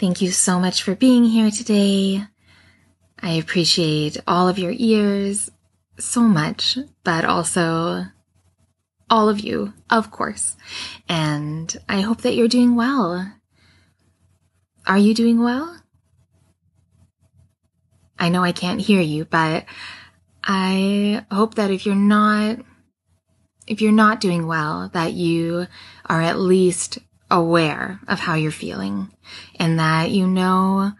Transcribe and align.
Thank 0.00 0.22
you 0.22 0.30
so 0.30 0.58
much 0.58 0.82
for 0.82 0.94
being 0.94 1.24
here 1.24 1.50
today. 1.50 2.24
I 3.20 3.32
appreciate 3.32 4.16
all 4.26 4.48
of 4.48 4.58
your 4.58 4.72
ears 4.74 5.50
so 5.98 6.22
much, 6.22 6.78
but 7.04 7.26
also 7.26 8.06
all 9.10 9.28
of 9.28 9.40
you, 9.40 9.74
of 9.90 10.10
course. 10.10 10.56
And 11.06 11.76
I 11.86 12.00
hope 12.00 12.22
that 12.22 12.34
you're 12.34 12.48
doing 12.48 12.76
well. 12.76 13.30
Are 14.86 14.96
you 14.96 15.12
doing 15.12 15.42
well? 15.42 15.78
I 18.18 18.30
know 18.30 18.42
I 18.42 18.52
can't 18.52 18.80
hear 18.80 19.02
you, 19.02 19.26
but 19.26 19.66
I 20.42 21.26
hope 21.30 21.56
that 21.56 21.70
if 21.70 21.84
you're 21.84 21.94
not, 21.94 22.60
if 23.66 23.82
you're 23.82 23.92
not 23.92 24.22
doing 24.22 24.46
well, 24.46 24.88
that 24.94 25.12
you 25.12 25.66
are 26.06 26.22
at 26.22 26.38
least 26.38 27.00
aware 27.30 28.00
of 28.08 28.20
how 28.20 28.34
you're 28.34 28.50
feeling 28.50 29.10
and 29.58 29.78
that 29.78 30.10
you 30.10 30.26
know 30.26 30.92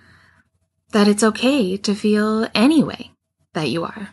that 0.93 1.09
it's 1.09 1.23
okay 1.23 1.77
to 1.77 1.95
feel 1.95 2.49
any 2.55 2.83
way 2.83 3.11
that 3.55 3.69
you 3.69 3.85
are 3.85 4.11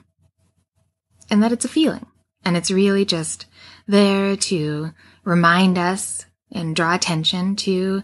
and 1.30 1.44
that 1.44 1.52
it's 1.52 1.66
a 1.66 1.70
feeling 1.70 2.06
and 2.44 2.56
it's 2.56 2.72
really 2.72 3.06
just 3.06 3.46
there 3.88 4.36
to 4.36 4.92
remind 5.24 5.78
us 5.78 6.26
and 6.52 6.76
draw 6.76 6.96
attention 6.96 7.56
to 7.56 8.04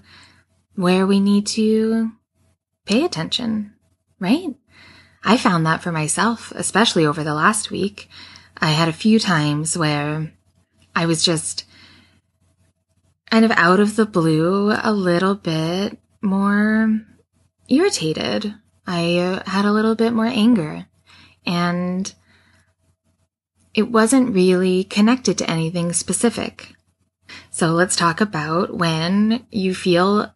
where 0.76 1.06
we 1.06 1.20
need 1.20 1.46
to 1.48 2.12
pay 2.86 3.06
attention, 3.06 3.74
right? 4.20 4.56
I 5.24 5.38
found 5.38 5.66
that 5.66 5.82
for 5.82 5.92
myself, 5.92 6.52
especially 6.56 7.06
over 7.06 7.24
the 7.24 7.34
last 7.34 7.72
week. 7.72 8.09
I 8.58 8.72
had 8.72 8.90
a 8.90 8.94
few 8.94 9.20
times 9.20 9.78
where 9.78 10.34
I 10.96 11.06
was 11.06 11.24
just 11.24 11.66
kind 13.34 13.45
of 13.45 13.52
out 13.58 13.80
of 13.80 13.95
the 13.95 14.06
blue 14.06 14.72
a 14.84 14.94
little 14.94 15.34
bit 15.34 15.98
more 16.22 17.02
irritated. 17.67 18.53
I 18.86 19.17
uh, 19.17 19.50
had 19.50 19.66
a 19.66 19.72
little 19.72 19.95
bit 19.95 20.14
more 20.14 20.28
anger 20.28 20.86
and 21.44 22.14
it 23.73 23.90
wasn't 23.90 24.36
really 24.36 24.84
connected 24.84 25.40
to 25.40 25.50
anything 25.50 25.94
specific. 25.94 26.75
So 27.50 27.70
let's 27.70 27.95
talk 27.95 28.22
about 28.22 28.78
when 28.78 29.47
you 29.50 29.73
feel 29.73 30.31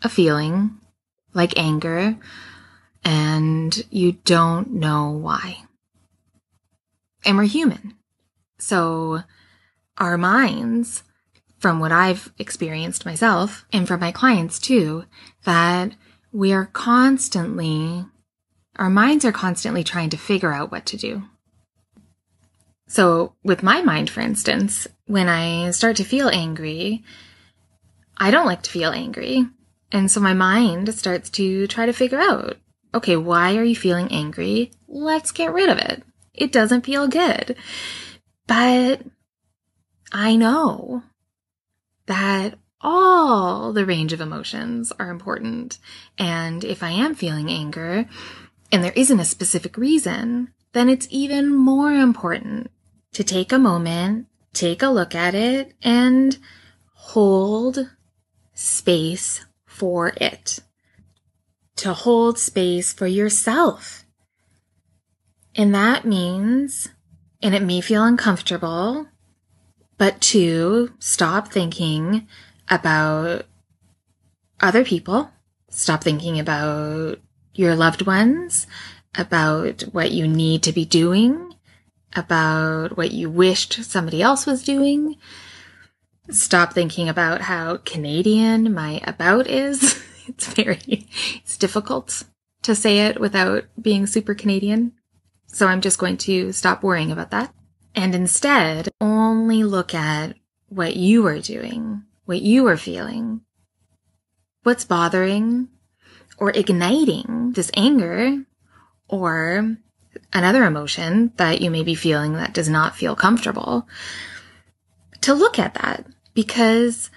a 0.00 0.08
feeling 0.08 0.78
like 1.34 1.58
anger 1.58 2.16
and 3.04 3.86
you 3.90 4.12
don't 4.12 4.70
know 4.70 5.10
why. 5.10 5.64
And 7.24 7.36
we're 7.36 7.46
human. 7.46 7.96
So 8.58 9.24
our 9.98 10.16
minds 10.16 11.02
from 11.60 11.78
what 11.78 11.92
I've 11.92 12.32
experienced 12.38 13.04
myself 13.04 13.66
and 13.72 13.86
from 13.86 14.00
my 14.00 14.10
clients 14.10 14.58
too, 14.58 15.04
that 15.44 15.92
we 16.32 16.52
are 16.52 16.66
constantly, 16.66 18.04
our 18.76 18.90
minds 18.90 19.24
are 19.24 19.32
constantly 19.32 19.84
trying 19.84 20.10
to 20.10 20.16
figure 20.16 20.52
out 20.52 20.72
what 20.72 20.86
to 20.86 20.96
do. 20.96 21.22
So 22.88 23.34
with 23.44 23.62
my 23.62 23.82
mind, 23.82 24.10
for 24.10 24.20
instance, 24.20 24.88
when 25.06 25.28
I 25.28 25.70
start 25.70 25.96
to 25.96 26.04
feel 26.04 26.28
angry, 26.28 27.04
I 28.16 28.30
don't 28.30 28.46
like 28.46 28.62
to 28.62 28.70
feel 28.70 28.90
angry. 28.90 29.46
And 29.92 30.10
so 30.10 30.20
my 30.20 30.34
mind 30.34 30.92
starts 30.94 31.30
to 31.30 31.66
try 31.66 31.86
to 31.86 31.92
figure 31.92 32.18
out, 32.18 32.56
okay, 32.94 33.16
why 33.16 33.56
are 33.56 33.64
you 33.64 33.76
feeling 33.76 34.08
angry? 34.10 34.72
Let's 34.88 35.30
get 35.30 35.52
rid 35.52 35.68
of 35.68 35.78
it. 35.78 36.02
It 36.32 36.52
doesn't 36.52 36.86
feel 36.86 37.06
good. 37.06 37.56
But 38.46 39.02
I 40.10 40.36
know 40.36 41.02
that 42.10 42.58
all 42.80 43.72
the 43.72 43.86
range 43.86 44.12
of 44.12 44.20
emotions 44.20 44.92
are 44.98 45.10
important. 45.10 45.78
And 46.18 46.64
if 46.64 46.82
I 46.82 46.90
am 46.90 47.14
feeling 47.14 47.48
anger 47.48 48.06
and 48.72 48.82
there 48.82 48.92
isn't 48.96 49.20
a 49.20 49.24
specific 49.24 49.76
reason, 49.76 50.52
then 50.72 50.88
it's 50.88 51.06
even 51.10 51.54
more 51.54 51.92
important 51.92 52.72
to 53.12 53.22
take 53.22 53.52
a 53.52 53.60
moment, 53.60 54.26
take 54.52 54.82
a 54.82 54.88
look 54.88 55.14
at 55.14 55.36
it 55.36 55.74
and 55.82 56.36
hold 56.94 57.90
space 58.54 59.44
for 59.66 60.08
it. 60.16 60.58
To 61.76 61.92
hold 61.92 62.40
space 62.40 62.92
for 62.92 63.06
yourself. 63.06 64.04
And 65.54 65.72
that 65.76 66.04
means, 66.04 66.88
and 67.40 67.54
it 67.54 67.62
may 67.62 67.80
feel 67.80 68.04
uncomfortable, 68.04 69.06
but 70.00 70.18
to 70.22 70.90
stop 70.98 71.48
thinking 71.48 72.26
about 72.70 73.44
other 74.58 74.82
people. 74.82 75.30
Stop 75.68 76.02
thinking 76.02 76.40
about 76.40 77.18
your 77.52 77.76
loved 77.76 78.06
ones, 78.06 78.66
about 79.14 79.82
what 79.92 80.10
you 80.10 80.26
need 80.26 80.62
to 80.62 80.72
be 80.72 80.86
doing, 80.86 81.54
about 82.16 82.96
what 82.96 83.10
you 83.10 83.28
wished 83.28 83.84
somebody 83.84 84.22
else 84.22 84.46
was 84.46 84.64
doing. 84.64 85.16
Stop 86.30 86.72
thinking 86.72 87.10
about 87.10 87.42
how 87.42 87.76
Canadian 87.76 88.72
my 88.72 89.02
about 89.04 89.46
is. 89.46 90.02
It's 90.28 90.46
very, 90.46 91.08
it's 91.34 91.56
difficult 91.56 92.22
to 92.62 92.76
say 92.76 93.00
it 93.06 93.20
without 93.20 93.64
being 93.80 94.06
super 94.06 94.32
Canadian. 94.32 94.92
So 95.48 95.66
I'm 95.66 95.80
just 95.80 95.98
going 95.98 96.18
to 96.18 96.52
stop 96.52 96.84
worrying 96.84 97.10
about 97.10 97.32
that 97.32 97.52
and 97.94 98.14
instead 98.14 98.88
only 99.00 99.64
look 99.64 99.94
at 99.94 100.36
what 100.68 100.96
you 100.96 101.26
are 101.26 101.40
doing, 101.40 102.04
what 102.24 102.40
you 102.40 102.66
are 102.66 102.76
feeling, 102.76 103.40
what's 104.62 104.84
bothering 104.84 105.68
or 106.38 106.50
igniting 106.50 107.52
this 107.54 107.70
anger 107.74 108.44
or 109.08 109.76
another 110.32 110.64
emotion 110.64 111.32
that 111.36 111.60
you 111.60 111.70
may 111.70 111.82
be 111.82 111.94
feeling 111.94 112.34
that 112.34 112.54
does 112.54 112.68
not 112.68 112.96
feel 112.96 113.16
comfortable. 113.16 113.86
To 115.22 115.34
look 115.34 115.58
at 115.58 115.74
that 115.74 116.06
because 116.34 117.10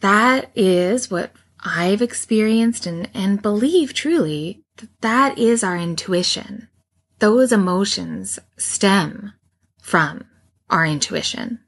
that 0.00 0.50
is 0.56 1.10
what 1.10 1.32
I've 1.64 2.02
experienced 2.02 2.86
and, 2.86 3.08
and 3.14 3.40
believe 3.40 3.94
truly 3.94 4.64
that 4.78 4.88
that 5.02 5.38
is 5.38 5.62
our 5.62 5.76
intuition. 5.76 6.68
Those 7.20 7.52
emotions 7.52 8.40
stem 8.56 9.34
from 9.82 10.24
our 10.70 10.86
intuition. 10.86 11.58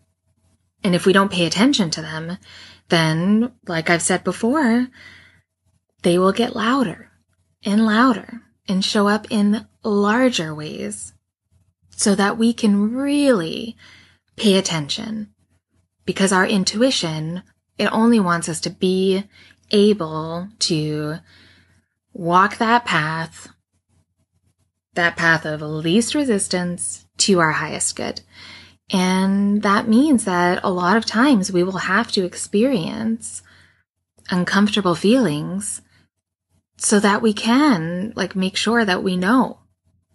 And 0.82 0.94
if 0.94 1.04
we 1.04 1.12
don't 1.12 1.32
pay 1.32 1.44
attention 1.44 1.90
to 1.90 2.00
them, 2.00 2.38
then, 2.88 3.52
like 3.66 3.90
I've 3.90 4.02
said 4.02 4.24
before, 4.24 4.88
they 6.02 6.18
will 6.18 6.32
get 6.32 6.56
louder 6.56 7.10
and 7.64 7.84
louder 7.84 8.42
and 8.68 8.84
show 8.84 9.08
up 9.08 9.26
in 9.30 9.66
larger 9.82 10.54
ways 10.54 11.12
so 11.90 12.14
that 12.14 12.38
we 12.38 12.52
can 12.52 12.94
really 12.94 13.76
pay 14.36 14.56
attention 14.56 15.28
because 16.04 16.32
our 16.32 16.46
intuition, 16.46 17.42
it 17.78 17.86
only 17.92 18.20
wants 18.20 18.48
us 18.48 18.60
to 18.60 18.70
be 18.70 19.24
able 19.70 20.48
to 20.58 21.16
walk 22.12 22.58
that 22.58 22.84
path, 22.84 23.48
that 24.94 25.16
path 25.16 25.46
of 25.46 25.62
least 25.62 26.14
resistance 26.14 27.03
to 27.24 27.40
our 27.40 27.52
highest 27.52 27.96
good. 27.96 28.20
And 28.90 29.62
that 29.62 29.88
means 29.88 30.24
that 30.24 30.60
a 30.62 30.70
lot 30.70 30.96
of 30.96 31.06
times 31.06 31.52
we 31.52 31.62
will 31.62 31.78
have 31.78 32.12
to 32.12 32.24
experience 32.24 33.42
uncomfortable 34.30 34.94
feelings 34.94 35.80
so 36.76 37.00
that 37.00 37.22
we 37.22 37.32
can 37.32 38.12
like 38.16 38.36
make 38.36 38.56
sure 38.56 38.84
that 38.84 39.02
we 39.02 39.16
know 39.16 39.60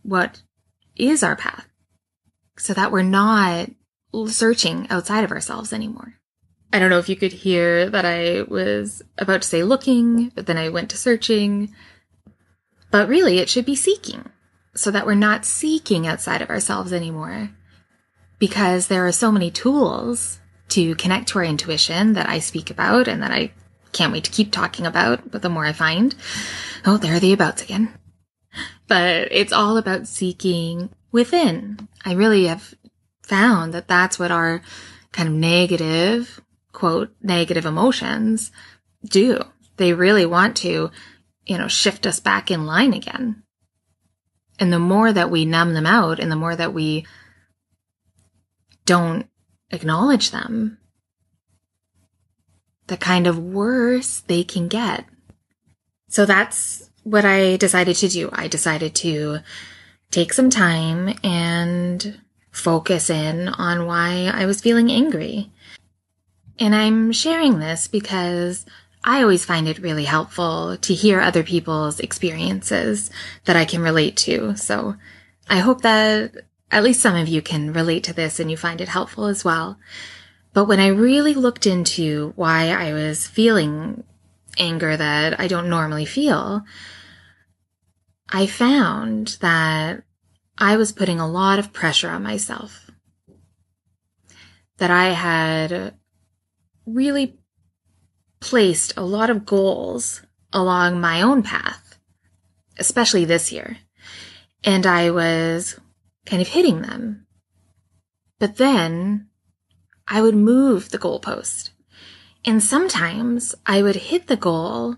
what 0.04 0.42
is 0.96 1.24
our 1.24 1.36
path 1.36 1.68
so 2.58 2.74
that 2.74 2.92
we're 2.92 3.02
not 3.02 3.70
searching 4.28 4.88
outside 4.90 5.24
of 5.24 5.32
ourselves 5.32 5.74
anymore. 5.74 6.16
I 6.72 6.80
don't 6.80 6.90
know 6.90 7.00
if 7.00 7.10
you 7.10 7.16
could 7.16 7.32
hear 7.32 7.90
that 7.90 8.06
I 8.06 8.44
was 8.44 9.02
about 9.18 9.42
to 9.42 9.48
say 9.48 9.64
looking, 9.64 10.30
but 10.36 10.46
then 10.46 10.58
I 10.58 10.70
went 10.70 10.92
to 10.92 10.98
searching. 10.98 11.74
But 12.92 13.08
really, 13.08 13.40
it 13.40 13.50
should 13.50 13.66
be 13.66 13.76
seeking 13.76 14.30
so 14.75 14.92
that 14.92 15.06
we're 15.06 15.16
not 15.16 15.45
seeking 15.45 16.07
outside 16.07 16.42
of 16.42 16.50
ourselves 16.50 16.94
anymore. 16.94 17.50
Because 18.38 18.88
there 18.88 19.06
are 19.06 19.12
so 19.12 19.31
many 19.31 19.51
tools 19.51 20.39
to 20.69 20.95
connect 20.95 21.30
to 21.30 21.39
our 21.39 21.44
intuition 21.44 22.13
that 22.13 22.30
I 22.30 22.39
speak 22.39 22.69
about 22.69 23.07
and 23.07 23.21
that 23.21 23.31
I 23.31 23.51
can't 23.92 24.13
wait 24.13 24.24
to 24.25 24.31
keep 24.31 24.51
talking 24.51 24.86
about, 24.86 25.31
but 25.31 25.42
the 25.42 25.50
more 25.50 25.66
I 25.66 25.74
find, 25.74 26.16
oh, 26.86 26.98
there 26.98 27.16
are 27.16 27.19
the 27.19 27.33
abouts 27.33 27.63
again. 27.63 27.94
But 28.88 29.30
it's 29.31 29.54
all 29.54 29.77
about 29.77 30.07
seeking 30.07 30.89
within. 31.12 31.88
I 32.06 32.13
really 32.13 32.45
have 32.45 32.74
found 33.24 33.74
that 33.74 33.88
that's 33.88 34.18
what 34.18 34.31
our 34.31 34.62
kind 35.12 35.27
of 35.27 35.36
negative, 35.36 36.42
quote, 36.71 37.12
negative 37.21 37.66
emotions 37.66 38.51
do. 39.04 39.44
They 39.77 39.94
really 39.94 40.25
want 40.25 40.57
to, 40.57 40.92
you 41.45 41.57
know, 41.57 41.68
shift 41.68 42.06
us 42.06 42.19
back 42.19 42.51
in 42.51 42.66
line 42.66 42.94
again. 42.94 43.44
And 44.60 44.74
the 44.74 44.80
more 44.80 45.12
that 45.12 45.32
we 45.32 45.46
numb 45.46 45.74
them 45.74 45.86
out 45.86 46.20
and 46.20 46.32
the 46.32 46.36
more 46.36 46.56
that 46.56 46.74
we 46.74 47.06
don't 48.86 49.28
acknowledge 49.72 50.32
them, 50.32 50.78
the 52.88 52.98
kind 52.98 53.26
of 53.26 53.40
worse 53.40 54.20
they 54.22 54.44
can 54.44 54.68
get. 54.68 55.06
So 56.10 56.26
that's 56.26 56.90
what 57.04 57.24
I 57.24 57.56
decided 57.56 57.96
to 57.98 58.10
do. 58.10 58.30
I 58.34 58.48
decided 58.48 58.96
to 58.96 59.40
take 60.12 60.34
some 60.34 60.50
time 60.50 61.18
and 61.24 62.20
focus 62.52 63.10
in 63.10 63.48
on 63.48 63.86
why 63.86 64.32
I 64.34 64.46
was 64.46 64.60
feeling 64.60 64.92
angry. 64.92 65.52
And 66.58 66.76
I'm 66.76 67.12
sharing 67.12 67.60
this 67.60 67.88
because 67.88 68.66
I 69.04 69.22
always 69.22 69.46
find 69.46 69.68
it 69.68 69.80
really 69.80 70.06
helpful 70.06 70.78
to 70.78 70.94
hear 70.94 71.22
other 71.22 71.44
people's 71.44 72.00
experiences 72.00 73.10
that 73.46 73.56
I 73.56 73.66
can 73.66 73.81
relate 73.81 74.18
to. 74.18 74.56
So 74.57 74.96
I 75.50 75.60
hope 75.60 75.81
that 75.81 76.34
at 76.72 76.84
least 76.84 77.01
some 77.01 77.16
of 77.16 77.28
you 77.28 77.42
can 77.42 77.74
relate 77.74 78.04
to 78.06 78.13
this 78.13 78.40
and 78.40 78.51
you 78.51 78.57
find 78.57 78.81
it 78.81 78.90
helpful 78.90 79.25
as 79.25 79.44
well. 79.44 79.80
But 80.54 80.66
when 80.66 80.80
I 80.80 80.88
really 80.88 81.34
looked 81.34 81.66
into 81.66 82.34
why 82.36 82.69
I 82.69 82.94
was 82.94 83.28
feeling 83.28 84.04
anger 84.57 84.98
that 84.98 85.40
I 85.40 85.48
don't 85.48 85.69
normally 85.69 86.06
feel, 86.06 86.63
I 88.31 88.45
found 88.45 89.38
that 89.42 90.04
I 90.57 90.75
was 90.75 90.92
putting 90.92 91.19
a 91.19 91.28
lot 91.28 91.57
of 91.57 91.72
pressure 91.72 92.10
on 92.10 92.22
myself. 92.22 92.92
That 94.78 94.92
I 94.92 95.10
had 95.10 95.94
really 96.86 97.39
placed 98.40 98.96
a 98.98 99.04
lot 99.04 99.30
of 99.30 99.46
goals 99.46 100.22
along 100.54 101.00
my 101.00 101.22
own 101.22 101.44
path, 101.44 102.00
especially 102.78 103.26
this 103.26 103.52
year. 103.52 103.78
And 104.64 104.86
I 104.86 105.12
was 105.12 105.80
kind 106.26 106.42
of 106.42 106.48
hitting 106.50 106.82
them. 106.82 107.26
But 108.40 108.58
then 108.58 109.28
I 110.08 110.22
would 110.22 110.36
move 110.36 110.90
the 110.90 110.98
goalpost. 110.98 111.70
And 112.46 112.64
sometimes 112.64 113.54
I 113.66 113.82
would 113.82 113.96
hit 113.96 114.28
the 114.28 114.38
goal, 114.38 114.98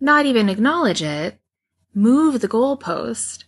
not 0.00 0.26
even 0.26 0.48
acknowledge 0.48 1.02
it, 1.02 1.38
move 1.94 2.40
the 2.40 2.48
goalpost. 2.48 3.44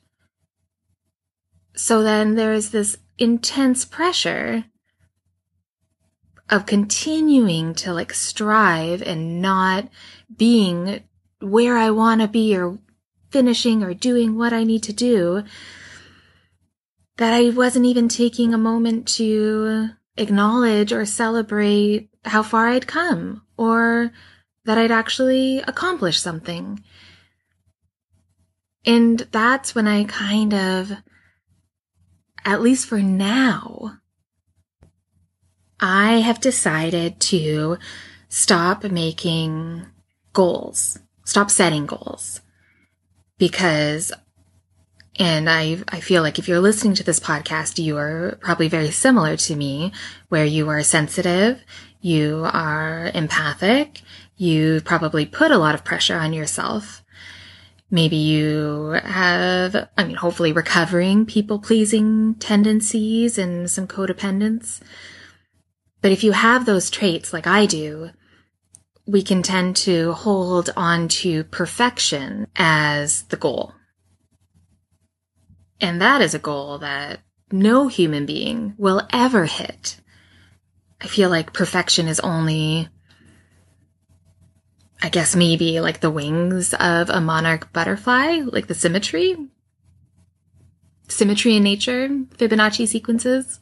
So 1.74 2.02
then 2.02 2.34
there 2.34 2.52
is 2.52 2.70
this 2.70 2.98
intense 3.18 3.84
pressure 3.84 4.64
of 6.48 6.66
continuing 6.66 7.74
to 7.74 7.92
like 7.92 8.12
strive 8.12 9.02
and 9.02 9.42
not 9.42 9.88
being 10.36 11.02
where 11.40 11.76
I 11.76 11.90
want 11.90 12.20
to 12.20 12.28
be 12.28 12.56
or 12.56 12.78
finishing 13.30 13.82
or 13.82 13.94
doing 13.94 14.36
what 14.36 14.52
I 14.52 14.64
need 14.64 14.82
to 14.84 14.92
do 14.92 15.42
that 17.16 17.32
I 17.32 17.50
wasn't 17.50 17.86
even 17.86 18.08
taking 18.08 18.54
a 18.54 18.58
moment 18.58 19.08
to 19.16 19.90
acknowledge 20.16 20.92
or 20.92 21.04
celebrate 21.04 22.10
how 22.24 22.42
far 22.42 22.68
I'd 22.68 22.86
come 22.86 23.42
or 23.56 24.12
that 24.64 24.78
I'd 24.78 24.90
actually 24.90 25.58
accomplished 25.60 26.22
something. 26.22 26.82
And 28.84 29.20
that's 29.32 29.74
when 29.74 29.88
I 29.88 30.04
kind 30.04 30.54
of, 30.54 30.92
at 32.44 32.62
least 32.62 32.86
for 32.86 33.00
now, 33.00 33.98
I 35.80 36.20
have 36.20 36.40
decided 36.40 37.20
to 37.20 37.78
stop 38.28 38.84
making 38.84 39.86
goals, 40.32 40.98
stop 41.24 41.50
setting 41.50 41.86
goals 41.86 42.40
because 43.38 44.12
and 45.18 45.48
I, 45.48 45.78
I 45.88 46.00
feel 46.00 46.22
like 46.22 46.38
if 46.38 46.46
you're 46.46 46.60
listening 46.60 46.94
to 46.94 47.02
this 47.02 47.20
podcast, 47.20 47.82
you 47.82 47.96
are 47.96 48.38
probably 48.42 48.68
very 48.68 48.90
similar 48.90 49.36
to 49.38 49.56
me, 49.56 49.92
where 50.28 50.44
you 50.44 50.68
are 50.68 50.82
sensitive, 50.82 51.58
you 52.02 52.46
are 52.52 53.10
empathic, 53.14 54.02
you 54.36 54.82
probably 54.84 55.24
put 55.24 55.50
a 55.50 55.58
lot 55.58 55.74
of 55.74 55.84
pressure 55.84 56.16
on 56.16 56.34
yourself. 56.34 57.02
Maybe 57.90 58.16
you 58.16 58.98
have, 59.02 59.88
I 59.96 60.04
mean, 60.04 60.16
hopefully 60.16 60.52
recovering 60.52 61.24
people 61.24 61.60
pleasing 61.60 62.34
tendencies 62.34 63.38
and 63.38 63.70
some 63.70 63.86
codependence. 63.86 64.80
But 66.06 66.12
if 66.12 66.22
you 66.22 66.30
have 66.30 66.66
those 66.66 66.88
traits 66.88 67.32
like 67.32 67.48
I 67.48 67.66
do, 67.66 68.10
we 69.06 69.22
can 69.22 69.42
tend 69.42 69.74
to 69.78 70.12
hold 70.12 70.70
on 70.76 71.08
to 71.08 71.42
perfection 71.42 72.46
as 72.54 73.22
the 73.24 73.36
goal 73.36 73.74
and 75.80 76.00
that 76.00 76.20
is 76.20 76.34
a 76.34 76.38
goal 76.38 76.78
that 76.78 77.20
no 77.52 77.88
human 77.88 78.26
being 78.26 78.74
will 78.78 79.06
ever 79.12 79.44
hit. 79.44 80.00
I 81.00 81.06
feel 81.06 81.28
like 81.28 81.52
perfection 81.52 82.08
is 82.08 82.20
only, 82.20 82.88
I 85.02 85.10
guess, 85.10 85.36
maybe 85.36 85.80
like 85.80 86.00
the 86.00 86.10
wings 86.10 86.72
of 86.74 87.10
a 87.10 87.20
monarch 87.20 87.72
butterfly, 87.72 88.40
like 88.46 88.66
the 88.66 88.74
symmetry. 88.74 89.36
Symmetry 91.08 91.56
in 91.56 91.62
nature, 91.62 92.08
Fibonacci 92.08 92.88
sequences. 92.88 93.60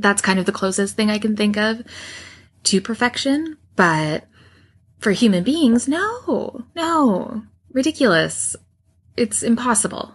That's 0.00 0.22
kind 0.22 0.38
of 0.38 0.46
the 0.46 0.52
closest 0.52 0.96
thing 0.96 1.10
I 1.10 1.18
can 1.18 1.36
think 1.36 1.56
of 1.56 1.82
to 2.64 2.80
perfection. 2.80 3.58
But 3.76 4.26
for 4.98 5.12
human 5.12 5.44
beings, 5.44 5.88
no, 5.88 6.64
no, 6.74 7.42
ridiculous. 7.72 8.56
It's 9.16 9.42
impossible. 9.42 10.14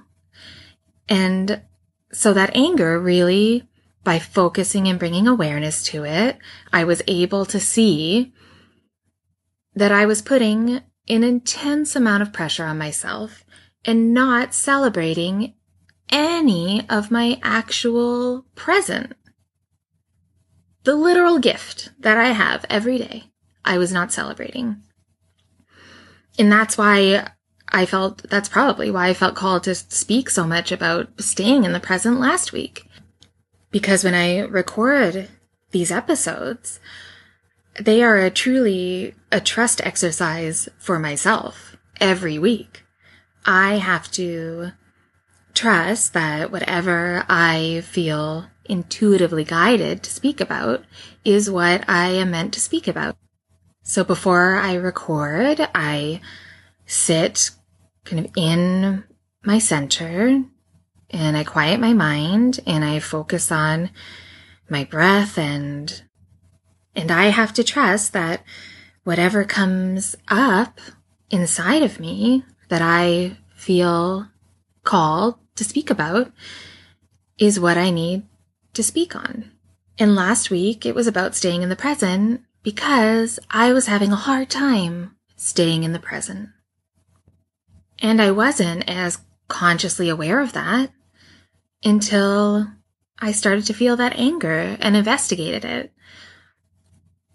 And 1.07 1.61
so 2.11 2.33
that 2.33 2.55
anger 2.55 2.99
really, 2.99 3.67
by 4.03 4.19
focusing 4.19 4.87
and 4.87 4.99
bringing 4.99 5.27
awareness 5.27 5.83
to 5.87 6.03
it, 6.03 6.37
I 6.71 6.83
was 6.83 7.01
able 7.07 7.45
to 7.47 7.59
see 7.59 8.33
that 9.75 9.91
I 9.91 10.05
was 10.05 10.21
putting 10.21 10.81
an 11.07 11.23
intense 11.23 11.95
amount 11.95 12.23
of 12.23 12.33
pressure 12.33 12.65
on 12.65 12.77
myself 12.77 13.43
and 13.83 14.13
not 14.13 14.53
celebrating 14.53 15.53
any 16.09 16.87
of 16.89 17.11
my 17.11 17.39
actual 17.43 18.45
present. 18.55 19.13
The 20.85 20.95
literal 20.95 21.39
gift 21.39 21.89
that 21.99 22.19
I 22.19 22.25
have 22.25 22.63
every 22.69 22.99
day, 22.99 23.23
I 23.65 23.79
was 23.79 23.91
not 23.91 24.13
celebrating. 24.13 24.83
And 26.37 26.51
that's 26.51 26.77
why 26.77 27.27
I 27.69 27.87
felt 27.87 28.29
that's 28.29 28.47
probably 28.47 28.91
why 28.91 29.07
I 29.07 29.15
felt 29.15 29.33
called 29.33 29.63
to 29.63 29.73
speak 29.73 30.29
so 30.29 30.45
much 30.45 30.71
about 30.71 31.09
staying 31.19 31.63
in 31.63 31.71
the 31.71 31.79
present 31.79 32.19
last 32.19 32.53
week. 32.53 32.87
Because 33.71 34.03
when 34.03 34.13
I 34.13 34.41
record 34.41 35.27
these 35.71 35.89
episodes, 35.89 36.79
they 37.81 38.03
are 38.03 38.17
a 38.17 38.29
truly 38.29 39.15
a 39.31 39.41
trust 39.41 39.81
exercise 39.83 40.69
for 40.77 40.99
myself 40.99 41.75
every 41.99 42.37
week. 42.37 42.83
I 43.43 43.77
have 43.77 44.11
to 44.11 44.73
trust 45.55 46.13
that 46.13 46.51
whatever 46.51 47.25
I 47.27 47.81
feel 47.87 48.45
intuitively 48.65 49.43
guided 49.43 50.03
to 50.03 50.09
speak 50.09 50.41
about 50.41 50.83
is 51.23 51.49
what 51.49 51.87
I 51.89 52.09
am 52.09 52.31
meant 52.31 52.53
to 52.53 52.59
speak 52.59 52.87
about. 52.87 53.17
So 53.83 54.03
before 54.03 54.55
I 54.55 54.73
record, 54.73 55.67
I 55.75 56.21
sit 56.85 57.51
kind 58.03 58.25
of 58.25 58.31
in 58.35 59.03
my 59.43 59.59
center 59.59 60.43
and 61.09 61.37
I 61.37 61.43
quiet 61.43 61.79
my 61.79 61.93
mind 61.93 62.59
and 62.65 62.83
I 62.83 62.99
focus 62.99 63.51
on 63.51 63.91
my 64.69 64.83
breath 64.83 65.37
and 65.37 66.01
and 66.95 67.11
I 67.11 67.25
have 67.25 67.53
to 67.53 67.63
trust 67.63 68.13
that 68.13 68.43
whatever 69.03 69.43
comes 69.43 70.15
up 70.27 70.79
inside 71.29 71.83
of 71.83 71.99
me 71.99 72.43
that 72.69 72.81
I 72.81 73.37
feel 73.53 74.27
called 74.83 75.35
to 75.55 75.63
speak 75.63 75.89
about 75.89 76.31
is 77.37 77.59
what 77.59 77.77
I 77.77 77.89
need 77.89 78.23
to 78.75 78.83
speak 78.83 79.15
on. 79.15 79.51
And 79.97 80.15
last 80.15 80.49
week 80.49 80.85
it 80.85 80.95
was 80.95 81.07
about 81.07 81.35
staying 81.35 81.61
in 81.61 81.69
the 81.69 81.75
present 81.75 82.41
because 82.63 83.39
I 83.49 83.73
was 83.73 83.87
having 83.87 84.11
a 84.11 84.17
hard 84.17 84.49
time 84.49 85.15
staying 85.35 85.83
in 85.83 85.93
the 85.93 85.99
present. 85.99 86.49
And 87.99 88.21
I 88.21 88.31
wasn't 88.31 88.89
as 88.89 89.19
consciously 89.47 90.09
aware 90.09 90.39
of 90.39 90.53
that 90.53 90.91
until 91.83 92.67
I 93.19 93.31
started 93.31 93.65
to 93.67 93.73
feel 93.73 93.95
that 93.95 94.17
anger 94.17 94.77
and 94.79 94.95
investigated 94.95 95.63
it. 95.63 95.93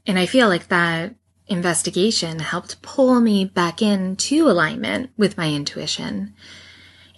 And 0.07 0.19
I 0.19 0.27
feel 0.27 0.49
like 0.49 0.69
that 0.69 1.15
investigation 1.47 2.39
helped 2.39 2.83
pull 2.83 3.21
me 3.21 3.45
back 3.45 3.81
into 3.81 4.49
alignment 4.49 5.11
with 5.17 5.37
my 5.37 5.53
intuition. 5.53 6.35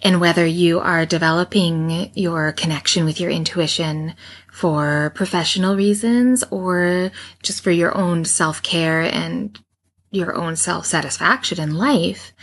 And 0.03 0.19
whether 0.19 0.45
you 0.45 0.81
are 0.81 1.05
developing 1.05 2.11
your 2.13 2.51
connection 2.51 3.05
with 3.05 3.21
your 3.21 3.31
intuition 3.31 4.15
for 4.51 5.13
professional 5.15 5.77
reasons 5.77 6.43
or 6.51 7.09
just 7.41 7.63
for 7.63 7.71
your 7.71 7.97
own 7.97 8.25
self 8.25 8.61
care 8.61 9.01
and 9.01 9.57
your 10.11 10.35
own 10.35 10.57
self 10.57 10.85
satisfaction 10.85 11.59
in 11.59 11.75
life, 11.75 12.33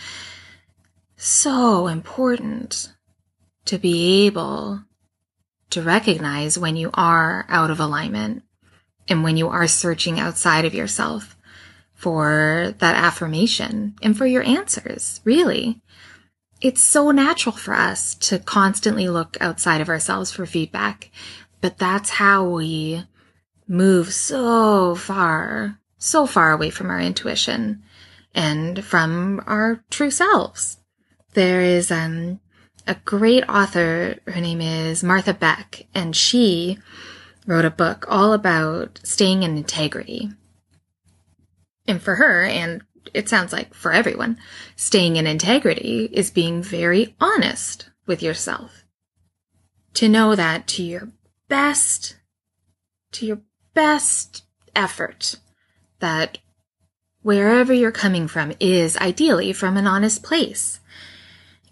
so 1.17 1.87
important 1.87 2.95
to 3.67 3.77
be 3.77 4.27
able 4.27 4.83
to 5.69 5.83
recognize 5.83 6.59
when 6.59 6.77
you 6.77 6.91
are 6.95 7.45
out 7.51 7.71
of 7.71 7.79
alignment 7.79 8.43
and 9.07 9.23
when 9.23 9.37
you 9.37 9.49
are 9.49 9.69
searching 9.69 10.19
outside 10.19 10.65
of 10.65 10.75
yourself 10.75 11.37
for 11.93 12.75
that 12.79 12.97
affirmation 12.97 13.95
and 14.01 14.17
for 14.17 14.25
your 14.25 14.43
answers, 14.43 15.21
really. 15.25 15.83
It's 16.61 16.83
so 16.83 17.11
natural 17.11 17.55
for 17.55 17.75
us 17.75 18.15
to 18.17 18.39
constantly 18.39 19.09
look 19.09 19.39
outside 19.41 19.81
of 19.81 19.89
ourselves 19.89 20.31
for 20.31 20.45
feedback, 20.45 21.11
but 21.63 21.79
that's 21.79 22.11
how 22.11 22.47
we 22.47 23.05
move 23.67 24.13
so 24.13 24.95
far, 24.95 25.79
so 25.97 26.27
far 26.27 26.53
away 26.53 26.69
from 26.69 26.91
our 26.91 27.01
intuition 27.01 27.83
and 28.35 28.85
from 28.85 29.43
our 29.47 29.83
true 29.89 30.11
selves. 30.11 30.77
There 31.33 31.63
is 31.63 31.91
um, 31.91 32.41
a 32.87 32.97
great 33.07 33.49
author. 33.49 34.17
Her 34.27 34.41
name 34.41 34.61
is 34.61 35.03
Martha 35.03 35.33
Beck, 35.33 35.87
and 35.95 36.15
she 36.15 36.79
wrote 37.47 37.65
a 37.65 37.71
book 37.71 38.05
all 38.09 38.35
about 38.35 39.01
staying 39.03 39.45
in 39.45 39.57
integrity. 39.57 40.31
And 41.87 42.03
for 42.03 42.17
her, 42.17 42.45
and 42.45 42.83
it 43.15 43.29
sounds 43.29 43.53
like 43.53 43.75
for 43.75 43.93
everyone, 43.93 44.39
staying 44.77 45.17
in 45.17 45.27
integrity 45.27 46.09
is 46.13 46.31
being 46.31 46.63
very 46.63 47.15
honest 47.21 47.91
with 48.07 48.23
yourself. 48.23 48.85
To 49.95 50.09
know 50.09 50.35
that 50.35 50.67
to 50.69 50.83
your 50.83 51.11
best, 51.49 52.17
to 53.13 53.27
your 53.27 53.41
best 53.75 54.45
effort, 54.75 55.37
that 55.99 56.39
wherever 57.23 57.73
you're 57.73 57.93
coming 57.93 58.29
from 58.29 58.53
is 58.61 58.97
ideally 58.97 59.53
from 59.53 59.77
an 59.77 59.87
honest 59.87 60.23
place. 60.23 60.81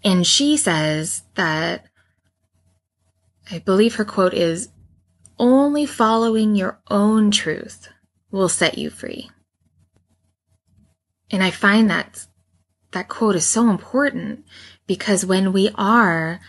And 0.03 0.25
she 0.25 0.57
says 0.57 1.23
that, 1.35 1.85
I 3.51 3.59
believe 3.59 3.95
her 3.95 4.05
quote 4.05 4.33
is, 4.33 4.69
only 5.37 5.85
following 5.85 6.55
your 6.55 6.79
own 6.89 7.31
truth 7.31 7.89
will 8.31 8.49
set 8.49 8.77
you 8.77 8.89
free. 8.89 9.29
And 11.31 11.43
I 11.43 11.51
find 11.51 11.89
that 11.89 12.25
that 12.91 13.07
quote 13.07 13.35
is 13.35 13.45
so 13.45 13.69
important 13.69 14.45
because 14.87 15.25
when 15.25 15.53
we 15.53 15.69
are 15.75 16.39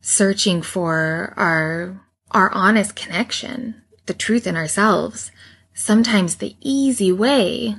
searching 0.00 0.62
for 0.62 1.34
our, 1.36 2.00
our 2.30 2.50
honest 2.52 2.96
connection, 2.96 3.82
the 4.06 4.14
truth 4.14 4.46
in 4.46 4.56
ourselves, 4.56 5.30
sometimes 5.74 6.36
the 6.36 6.56
easy 6.60 7.12
way, 7.12 7.76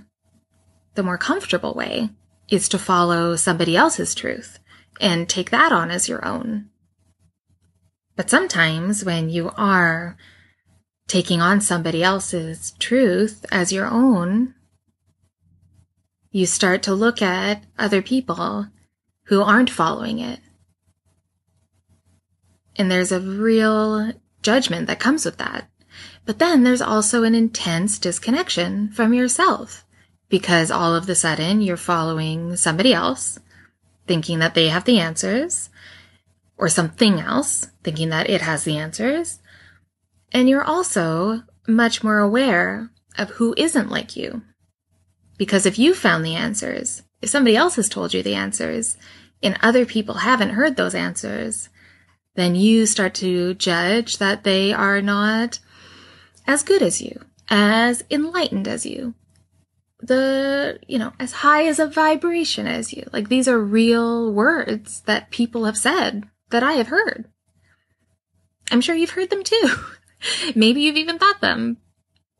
the 0.93 1.03
more 1.03 1.17
comfortable 1.17 1.73
way 1.73 2.09
is 2.49 2.69
to 2.69 2.77
follow 2.77 3.35
somebody 3.35 3.75
else's 3.75 4.13
truth 4.13 4.59
and 5.01 5.27
take 5.27 5.49
that 5.49 5.71
on 5.71 5.89
as 5.89 6.09
your 6.09 6.25
own. 6.25 6.69
But 8.15 8.29
sometimes 8.29 9.03
when 9.03 9.29
you 9.29 9.51
are 9.55 10.17
taking 11.07 11.41
on 11.41 11.61
somebody 11.61 12.03
else's 12.03 12.73
truth 12.79 13.45
as 13.51 13.71
your 13.71 13.87
own, 13.87 14.53
you 16.31 16.45
start 16.45 16.83
to 16.83 16.93
look 16.93 17.21
at 17.21 17.63
other 17.77 18.01
people 18.01 18.67
who 19.25 19.41
aren't 19.41 19.69
following 19.69 20.19
it. 20.19 20.39
And 22.75 22.89
there's 22.89 23.11
a 23.11 23.19
real 23.19 24.13
judgment 24.41 24.87
that 24.87 24.99
comes 24.99 25.25
with 25.25 25.37
that. 25.37 25.69
But 26.25 26.39
then 26.39 26.63
there's 26.63 26.81
also 26.81 27.23
an 27.23 27.35
intense 27.35 27.97
disconnection 27.97 28.89
from 28.91 29.13
yourself 29.13 29.85
because 30.29 30.69
all 30.69 30.95
of 30.95 31.07
the 31.07 31.15
sudden 31.15 31.61
you're 31.61 31.77
following 31.77 32.55
somebody 32.55 32.93
else, 32.93 33.39
thinking 34.07 34.39
that 34.39 34.53
they 34.53 34.69
have 34.69 34.85
the 34.85 34.99
answers, 34.99 35.69
or 36.57 36.69
something 36.69 37.19
else, 37.19 37.67
thinking 37.83 38.09
that 38.09 38.29
it 38.29 38.41
has 38.41 38.63
the 38.63 38.77
answers. 38.77 39.39
And 40.31 40.47
you're 40.47 40.63
also 40.63 41.43
much 41.67 42.03
more 42.03 42.19
aware 42.19 42.91
of 43.17 43.31
who 43.31 43.55
isn't 43.57 43.89
like 43.89 44.15
you. 44.15 44.43
Because 45.39 45.65
if 45.65 45.79
you 45.79 45.95
found 45.95 46.23
the 46.23 46.35
answers, 46.35 47.01
if 47.21 47.29
somebody 47.29 47.55
else 47.55 47.77
has 47.77 47.89
told 47.89 48.13
you 48.13 48.21
the 48.21 48.35
answers, 48.35 48.97
and 49.41 49.57
other 49.61 49.85
people 49.85 50.15
haven't 50.15 50.49
heard 50.49 50.75
those 50.75 50.93
answers, 50.93 51.69
then 52.35 52.55
you 52.55 52.85
start 52.85 53.13
to 53.15 53.53
judge 53.53 54.17
that 54.17 54.43
they 54.43 54.73
are 54.73 55.01
not 55.01 55.59
as 56.45 56.61
good 56.61 56.81
as 56.81 57.01
you, 57.01 57.21
as 57.49 58.03
enlightened 58.11 58.67
as 58.67 58.85
you, 58.85 59.13
the, 60.01 60.77
you 60.87 60.99
know, 60.99 61.13
as 61.21 61.31
high 61.31 61.65
as 61.67 61.79
a 61.79 61.87
vibration 61.87 62.67
as 62.67 62.91
you. 62.91 63.07
Like 63.13 63.29
these 63.29 63.47
are 63.47 63.59
real 63.59 64.33
words 64.33 65.01
that 65.01 65.31
people 65.31 65.63
have 65.63 65.77
said 65.77 66.27
that 66.49 66.63
I 66.63 66.73
have 66.73 66.87
heard. 66.87 67.29
I'm 68.71 68.81
sure 68.81 68.95
you've 68.95 69.11
heard 69.11 69.29
them 69.29 69.43
too. 69.43 69.69
Maybe 70.55 70.81
you've 70.81 70.97
even 70.97 71.17
thought 71.17 71.39
them. 71.39 71.77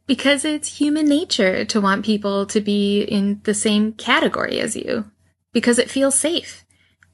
Because 0.10 0.44
it's 0.44 0.80
human 0.80 1.06
nature 1.06 1.64
to 1.66 1.80
want 1.80 2.04
people 2.04 2.48
to 2.48 2.60
be 2.62 3.04
in 3.04 3.42
the 3.44 3.54
same 3.54 3.94
category 3.94 4.60
as 4.60 4.76
you. 4.76 5.06
Because 5.54 5.78
it 5.78 5.92
feels 5.92 6.18
safe. 6.18 6.66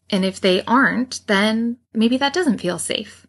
And 0.09 0.23
if 0.23 0.39
they 0.39 0.63
aren't, 0.63 1.19
then 1.27 1.75
maybe 1.93 2.15
that 2.15 2.31
doesn't 2.31 2.61
feel 2.61 2.79
safe. 2.79 3.27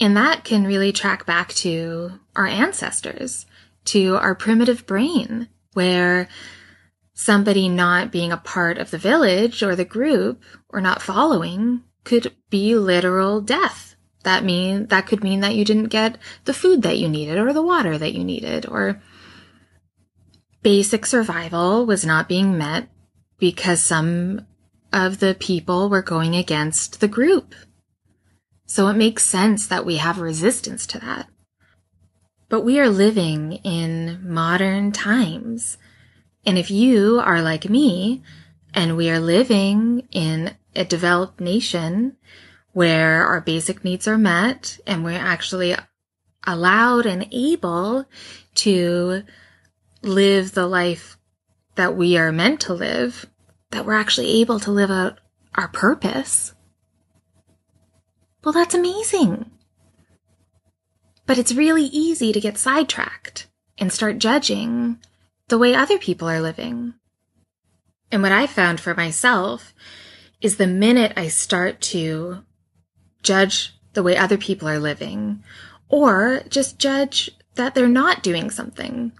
And 0.00 0.16
that 0.16 0.44
can 0.44 0.64
really 0.64 0.92
track 0.92 1.26
back 1.26 1.50
to 1.56 2.12
our 2.34 2.46
ancestors, 2.46 3.44
to 3.84 4.16
our 4.16 4.34
primitive 4.34 4.86
brain, 4.86 5.50
where 5.74 6.26
somebody 7.12 7.68
not 7.68 8.10
being 8.10 8.32
a 8.32 8.38
part 8.38 8.78
of 8.78 8.90
the 8.90 8.96
village 8.96 9.62
or 9.62 9.76
the 9.76 9.84
group 9.84 10.42
or 10.70 10.80
not 10.80 11.02
following 11.02 11.82
could 12.04 12.34
be 12.48 12.74
literal 12.76 13.42
death. 13.42 13.89
That 14.22 14.44
mean 14.44 14.86
that 14.86 15.06
could 15.06 15.22
mean 15.22 15.40
that 15.40 15.54
you 15.54 15.64
didn't 15.64 15.88
get 15.88 16.18
the 16.44 16.54
food 16.54 16.82
that 16.82 16.98
you 16.98 17.08
needed 17.08 17.38
or 17.38 17.52
the 17.52 17.62
water 17.62 17.96
that 17.96 18.12
you 18.12 18.22
needed 18.22 18.66
or 18.66 19.00
basic 20.62 21.06
survival 21.06 21.86
was 21.86 22.04
not 22.04 22.28
being 22.28 22.58
met 22.58 22.88
because 23.38 23.82
some 23.82 24.46
of 24.92 25.20
the 25.20 25.34
people 25.38 25.88
were 25.88 26.02
going 26.02 26.34
against 26.34 27.00
the 27.00 27.08
group. 27.08 27.54
So 28.66 28.88
it 28.88 28.96
makes 28.96 29.24
sense 29.24 29.66
that 29.66 29.86
we 29.86 29.96
have 29.96 30.18
resistance 30.18 30.86
to 30.88 30.98
that. 31.00 31.28
But 32.48 32.62
we 32.62 32.78
are 32.78 32.88
living 32.88 33.54
in 33.64 34.20
modern 34.22 34.92
times. 34.92 35.78
And 36.44 36.58
if 36.58 36.70
you 36.70 37.20
are 37.20 37.40
like 37.40 37.70
me 37.70 38.22
and 38.74 38.96
we 38.96 39.10
are 39.10 39.20
living 39.20 40.06
in 40.10 40.56
a 40.76 40.84
developed 40.84 41.40
nation 41.40 42.16
where 42.72 43.24
our 43.26 43.40
basic 43.40 43.84
needs 43.84 44.06
are 44.06 44.18
met 44.18 44.78
and 44.86 45.04
we're 45.04 45.18
actually 45.18 45.74
allowed 46.46 47.06
and 47.06 47.26
able 47.32 48.06
to 48.54 49.22
live 50.02 50.52
the 50.52 50.66
life 50.66 51.18
that 51.74 51.96
we 51.96 52.16
are 52.16 52.32
meant 52.32 52.60
to 52.60 52.74
live, 52.74 53.26
that 53.70 53.84
we're 53.84 53.94
actually 53.94 54.40
able 54.40 54.60
to 54.60 54.70
live 54.70 54.90
out 54.90 55.18
our 55.54 55.68
purpose. 55.68 56.54
Well, 58.42 58.52
that's 58.52 58.74
amazing. 58.74 59.50
But 61.26 61.38
it's 61.38 61.54
really 61.54 61.84
easy 61.84 62.32
to 62.32 62.40
get 62.40 62.58
sidetracked 62.58 63.48
and 63.78 63.92
start 63.92 64.18
judging 64.18 64.98
the 65.48 65.58
way 65.58 65.74
other 65.74 65.98
people 65.98 66.28
are 66.28 66.40
living. 66.40 66.94
And 68.10 68.22
what 68.22 68.32
I 68.32 68.46
found 68.46 68.80
for 68.80 68.94
myself 68.94 69.74
is 70.40 70.56
the 70.56 70.66
minute 70.66 71.12
I 71.16 71.28
start 71.28 71.80
to 71.82 72.44
judge 73.22 73.74
the 73.92 74.02
way 74.02 74.16
other 74.16 74.36
people 74.36 74.68
are 74.68 74.78
living 74.78 75.42
or 75.88 76.42
just 76.48 76.78
judge 76.78 77.30
that 77.54 77.74
they're 77.74 77.88
not 77.88 78.22
doing 78.22 78.50
something. 78.50 79.12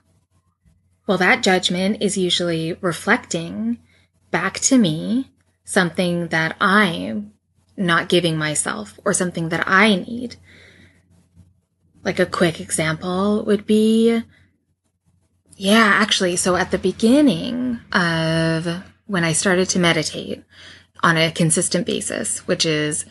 Well, 1.07 1.19
that 1.19 1.43
judgment 1.43 2.01
is 2.01 2.17
usually 2.17 2.75
reflecting 2.81 3.79
back 4.31 4.61
to 4.61 4.79
me 4.79 5.31
something 5.65 6.29
that 6.29 6.57
I'm 6.61 7.33
not 7.77 8.09
giving 8.09 8.37
myself 8.37 8.99
or 9.05 9.13
something 9.13 9.49
that 9.49 9.65
I 9.67 9.97
need. 9.97 10.37
Like 12.05 12.19
a 12.19 12.27
quick 12.27 12.61
example 12.61 13.45
would 13.45 13.67
be, 13.67 14.23
yeah, 15.57 15.91
actually, 15.95 16.37
so 16.37 16.57
at 16.57 16.71
the 16.71 16.79
beginning 16.79 17.81
of 17.93 18.83
when 19.07 19.25
I 19.25 19.33
started 19.33 19.69
to 19.71 19.79
meditate, 19.81 20.45
on 21.03 21.17
a 21.17 21.31
consistent 21.31 21.87
basis, 21.87 22.47
which 22.47 22.67
is 22.67 23.05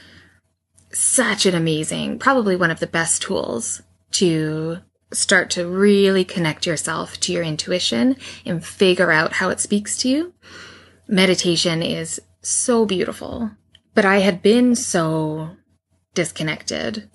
such 0.91 1.45
an 1.45 1.55
amazing, 1.55 2.19
probably 2.19 2.55
one 2.55 2.71
of 2.71 2.79
the 2.79 2.87
best 2.87 3.21
tools 3.21 3.81
to 4.11 4.79
start 5.11 5.49
to 5.51 5.67
really 5.67 6.23
connect 6.23 6.65
yourself 6.65 7.19
to 7.19 7.31
your 7.31 7.43
intuition 7.43 8.15
and 8.45 8.65
figure 8.65 9.11
out 9.11 9.33
how 9.33 9.49
it 9.49 9.59
speaks 9.59 9.97
to 9.97 10.09
you, 10.09 10.33
meditation 11.07 11.81
is 11.81 12.21
so 12.41 12.85
beautiful. 12.85 13.51
But 13.95 14.05
I 14.05 14.19
had 14.19 14.41
been 14.41 14.75
so 14.75 15.51
disconnected 16.13 17.09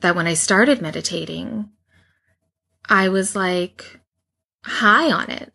that 0.00 0.14
when 0.14 0.26
I 0.26 0.34
started 0.34 0.80
meditating, 0.80 1.70
I 2.88 3.08
was 3.08 3.34
like 3.34 4.00
high 4.64 5.10
on 5.10 5.30
it. 5.30 5.52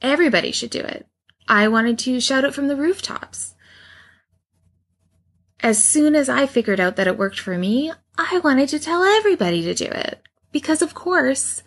Everybody 0.00 0.52
should 0.52 0.70
do 0.70 0.80
it. 0.80 1.06
I 1.48 1.68
wanted 1.68 1.98
to 2.00 2.20
shout 2.20 2.44
it 2.44 2.54
from 2.54 2.68
the 2.68 2.76
rooftops. 2.76 3.54
As 5.62 5.82
soon 5.82 6.16
as 6.16 6.28
I 6.28 6.46
figured 6.46 6.80
out 6.80 6.96
that 6.96 7.06
it 7.06 7.16
worked 7.16 7.38
for 7.38 7.56
me, 7.56 7.92
I 8.18 8.40
wanted 8.42 8.68
to 8.70 8.80
tell 8.80 9.04
everybody 9.04 9.62
to 9.62 9.74
do 9.74 9.84
it. 9.84 10.20
Because, 10.50 10.82
of 10.82 10.92
course, 10.92 11.62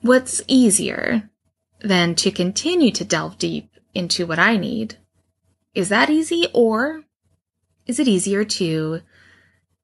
what's 0.00 0.42
easier 0.48 1.30
than 1.80 2.14
to 2.16 2.30
continue 2.30 2.90
to 2.92 3.04
delve 3.04 3.38
deep 3.38 3.70
into 3.94 4.26
what 4.26 4.38
I 4.38 4.56
need? 4.56 4.96
Is 5.74 5.90
that 5.90 6.08
easy? 6.08 6.48
Or 6.54 7.04
is 7.86 8.00
it 8.00 8.08
easier 8.08 8.44
to 8.44 9.02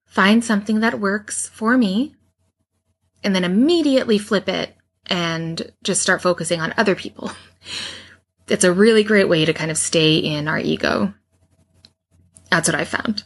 find 0.06 0.42
something 0.42 0.80
that 0.80 0.98
works 0.98 1.48
for 1.50 1.76
me 1.76 2.14
and 3.22 3.34
then 3.34 3.44
immediately 3.44 4.18
flip 4.18 4.48
it 4.48 4.74
and 5.06 5.70
just 5.82 6.02
start 6.02 6.22
focusing 6.22 6.60
on 6.60 6.74
other 6.76 6.94
people? 6.94 7.30
It's 8.48 8.64
a 8.64 8.72
really 8.72 9.04
great 9.04 9.28
way 9.28 9.44
to 9.44 9.54
kind 9.54 9.70
of 9.70 9.78
stay 9.78 10.16
in 10.16 10.48
our 10.48 10.58
ego. 10.58 11.14
That's 12.52 12.68
what 12.68 12.78
I 12.78 12.84
found. 12.84 13.24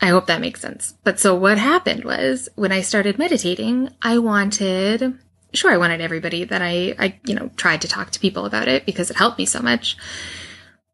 I 0.00 0.08
hope 0.08 0.26
that 0.26 0.40
makes 0.40 0.60
sense. 0.60 0.94
But 1.04 1.20
so 1.20 1.32
what 1.32 1.58
happened 1.58 2.04
was 2.04 2.48
when 2.56 2.72
I 2.72 2.80
started 2.80 3.16
meditating, 3.16 3.90
I 4.02 4.18
wanted, 4.18 5.16
sure, 5.54 5.70
I 5.70 5.76
wanted 5.76 6.00
everybody 6.00 6.42
that 6.42 6.60
I, 6.60 6.96
I, 6.98 7.20
you 7.24 7.36
know, 7.36 7.52
tried 7.54 7.82
to 7.82 7.88
talk 7.88 8.10
to 8.10 8.20
people 8.20 8.46
about 8.46 8.66
it 8.66 8.84
because 8.84 9.12
it 9.12 9.16
helped 9.16 9.38
me 9.38 9.46
so 9.46 9.60
much. 9.62 9.96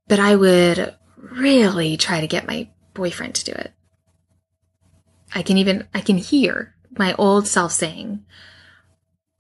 But 0.09 0.21
I 0.21 0.37
would 0.37 0.95
really 1.17 1.97
try 1.97 2.21
to 2.21 2.27
get 2.27 2.47
my 2.47 2.69
boyfriend 2.93 3.35
to 3.37 3.47
do 3.47 3.53
it. 3.53 3.73
I 5.35 5.41
can 5.41 5.57
even, 5.57 5.89
I 5.95 6.03
can 6.03 6.19
hear 6.19 6.75
my 6.99 7.15
old 7.15 7.49
self 7.49 7.73
saying, 7.73 8.27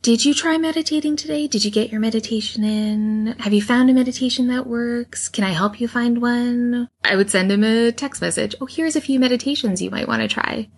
did 0.04 0.22
you 0.22 0.34
try 0.34 0.58
meditating 0.58 1.16
today? 1.16 1.46
Did 1.46 1.64
you 1.64 1.70
get 1.70 1.90
your 1.90 1.98
meditation 1.98 2.62
in? 2.62 3.34
Have 3.38 3.54
you 3.54 3.62
found 3.62 3.88
a 3.88 3.94
meditation 3.94 4.48
that 4.48 4.66
works? 4.66 5.30
Can 5.30 5.44
I 5.44 5.48
help 5.48 5.80
you 5.80 5.88
find 5.88 6.20
one? 6.20 6.90
I 7.02 7.16
would 7.16 7.30
send 7.30 7.50
him 7.50 7.64
a 7.64 7.90
text 7.90 8.20
message. 8.20 8.54
Oh, 8.60 8.66
here's 8.66 8.96
a 8.96 9.00
few 9.00 9.18
meditations 9.18 9.80
you 9.80 9.90
might 9.90 10.06
want 10.06 10.20
to 10.20 10.28
try. 10.28 10.68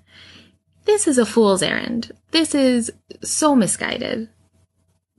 This 0.84 1.08
is 1.08 1.18
a 1.18 1.26
fool's 1.26 1.60
errand. 1.60 2.12
This 2.30 2.54
is 2.54 2.92
so 3.20 3.56
misguided. 3.56 4.28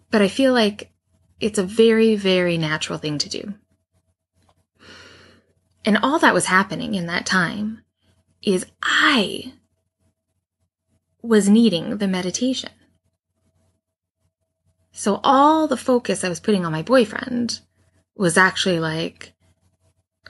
But 0.10 0.22
I 0.22 0.30
feel 0.30 0.54
like 0.54 0.90
it's 1.42 1.60
a 1.60 1.64
very, 1.64 2.16
very 2.16 2.58
natural 2.58 3.00
thing 3.00 3.18
to 3.18 3.28
do. 3.28 3.56
And 5.84 5.98
all 5.98 6.18
that 6.20 6.34
was 6.34 6.46
happening 6.46 6.96
in 6.96 7.08
that 7.08 7.26
time 7.26 7.84
is 8.42 8.68
I 8.82 9.52
was 11.22 11.50
needing 11.50 11.98
the 11.98 12.08
meditation. 12.08 12.70
So 14.98 15.20
all 15.24 15.68
the 15.68 15.78
focus 15.78 16.24
I 16.24 16.30
was 16.30 16.40
putting 16.40 16.66
on 16.66 16.72
my 16.72 16.82
boyfriend 16.82 17.60
was 18.16 18.36
actually 18.36 18.80
like 18.80 19.32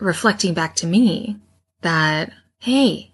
reflecting 0.02 0.54
back 0.54 0.76
to 0.76 0.86
me 0.86 1.38
that, 1.84 2.34
hey, 2.60 3.14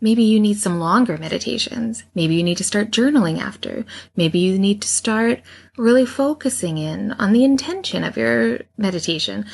maybe 0.00 0.22
you 0.22 0.38
need 0.38 0.58
some 0.58 0.78
longer 0.78 1.18
meditations. 1.18 2.04
Maybe 2.14 2.36
you 2.36 2.44
need 2.44 2.58
to 2.58 2.64
start 2.64 2.92
journaling 2.92 3.40
after. 3.40 3.84
Maybe 4.14 4.38
you 4.38 4.56
need 4.56 4.82
to 4.82 4.88
start 4.88 5.42
really 5.76 6.06
focusing 6.06 6.78
in 6.78 7.10
on 7.14 7.32
the 7.32 7.42
intention 7.42 8.04
of 8.04 8.16
your 8.16 8.60
meditation. 8.78 9.46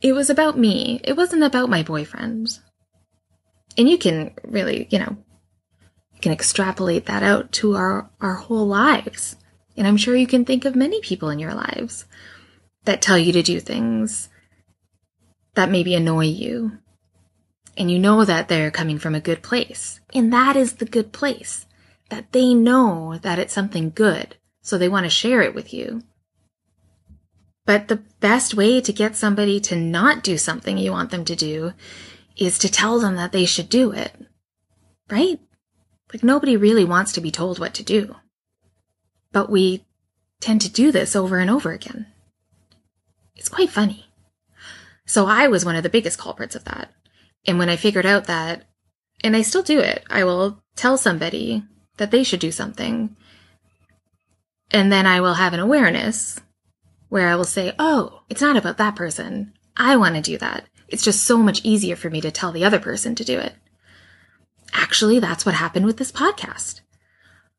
It 0.00 0.14
was 0.14 0.30
about 0.30 0.56
me. 0.56 0.98
It 1.04 1.14
wasn't 1.14 1.42
about 1.42 1.68
my 1.68 1.82
boyfriend. 1.82 2.58
And 3.76 3.86
you 3.86 3.98
can 3.98 4.34
really, 4.44 4.88
you 4.88 4.98
know, 4.98 5.18
can 6.22 6.32
extrapolate 6.32 7.06
that 7.06 7.22
out 7.22 7.52
to 7.52 7.74
our, 7.74 8.10
our 8.20 8.34
whole 8.34 8.66
lives. 8.66 9.36
And 9.76 9.86
I'm 9.86 9.96
sure 9.96 10.16
you 10.16 10.26
can 10.26 10.44
think 10.44 10.64
of 10.64 10.76
many 10.76 11.00
people 11.00 11.30
in 11.30 11.38
your 11.38 11.54
lives 11.54 12.04
that 12.84 13.02
tell 13.02 13.18
you 13.18 13.32
to 13.32 13.42
do 13.42 13.60
things 13.60 14.28
that 15.54 15.70
maybe 15.70 15.94
annoy 15.94 16.26
you. 16.26 16.78
And 17.76 17.90
you 17.90 17.98
know 17.98 18.24
that 18.24 18.48
they're 18.48 18.70
coming 18.70 18.98
from 18.98 19.14
a 19.14 19.20
good 19.20 19.42
place. 19.42 20.00
And 20.12 20.32
that 20.32 20.56
is 20.56 20.74
the 20.74 20.84
good 20.84 21.12
place. 21.12 21.66
That 22.10 22.32
they 22.32 22.52
know 22.54 23.18
that 23.22 23.38
it's 23.38 23.54
something 23.54 23.90
good. 23.94 24.36
So 24.62 24.76
they 24.76 24.88
want 24.88 25.04
to 25.04 25.10
share 25.10 25.42
it 25.42 25.54
with 25.54 25.72
you. 25.72 26.02
But 27.64 27.88
the 27.88 28.02
best 28.20 28.54
way 28.54 28.80
to 28.80 28.92
get 28.92 29.16
somebody 29.16 29.60
to 29.60 29.76
not 29.76 30.24
do 30.24 30.36
something 30.36 30.76
you 30.76 30.90
want 30.90 31.10
them 31.10 31.24
to 31.24 31.36
do 31.36 31.72
is 32.36 32.58
to 32.58 32.68
tell 32.68 32.98
them 32.98 33.16
that 33.16 33.32
they 33.32 33.44
should 33.44 33.68
do 33.68 33.92
it. 33.92 34.12
Right? 35.08 35.40
Like 36.12 36.22
nobody 36.22 36.56
really 36.56 36.84
wants 36.84 37.12
to 37.12 37.20
be 37.20 37.30
told 37.30 37.58
what 37.58 37.74
to 37.74 37.82
do. 37.82 38.16
But 39.32 39.50
we 39.50 39.84
tend 40.40 40.60
to 40.62 40.68
do 40.68 40.90
this 40.90 41.14
over 41.14 41.38
and 41.38 41.50
over 41.50 41.72
again. 41.72 42.06
It's 43.36 43.48
quite 43.48 43.70
funny. 43.70 44.06
So 45.06 45.26
I 45.26 45.48
was 45.48 45.64
one 45.64 45.76
of 45.76 45.82
the 45.82 45.88
biggest 45.88 46.18
culprits 46.18 46.54
of 46.54 46.64
that. 46.64 46.90
And 47.46 47.58
when 47.58 47.68
I 47.68 47.76
figured 47.76 48.06
out 48.06 48.26
that, 48.26 48.64
and 49.22 49.36
I 49.36 49.42
still 49.42 49.62
do 49.62 49.80
it, 49.80 50.04
I 50.10 50.24
will 50.24 50.62
tell 50.76 50.96
somebody 50.96 51.62
that 51.98 52.10
they 52.10 52.22
should 52.22 52.40
do 52.40 52.52
something. 52.52 53.16
And 54.70 54.90
then 54.90 55.06
I 55.06 55.20
will 55.20 55.34
have 55.34 55.52
an 55.52 55.60
awareness 55.60 56.38
where 57.08 57.28
I 57.28 57.36
will 57.36 57.44
say, 57.44 57.72
Oh, 57.78 58.22
it's 58.28 58.40
not 58.40 58.56
about 58.56 58.78
that 58.78 58.96
person. 58.96 59.52
I 59.76 59.96
want 59.96 60.14
to 60.16 60.22
do 60.22 60.38
that. 60.38 60.64
It's 60.88 61.04
just 61.04 61.24
so 61.24 61.38
much 61.38 61.64
easier 61.64 61.96
for 61.96 62.10
me 62.10 62.20
to 62.20 62.30
tell 62.30 62.52
the 62.52 62.64
other 62.64 62.80
person 62.80 63.14
to 63.16 63.24
do 63.24 63.38
it. 63.38 63.54
Actually, 64.72 65.18
that's 65.18 65.44
what 65.44 65.54
happened 65.54 65.86
with 65.86 65.96
this 65.96 66.12
podcast. 66.12 66.80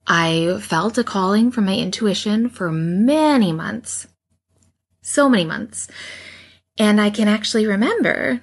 I 0.07 0.59
felt 0.61 0.97
a 0.97 1.03
calling 1.03 1.51
from 1.51 1.65
my 1.65 1.75
intuition 1.75 2.49
for 2.49 2.71
many 2.71 3.51
months. 3.51 4.07
So 5.01 5.29
many 5.29 5.45
months. 5.45 5.89
And 6.77 6.99
I 6.99 7.09
can 7.09 7.27
actually 7.27 7.65
remember 7.65 8.41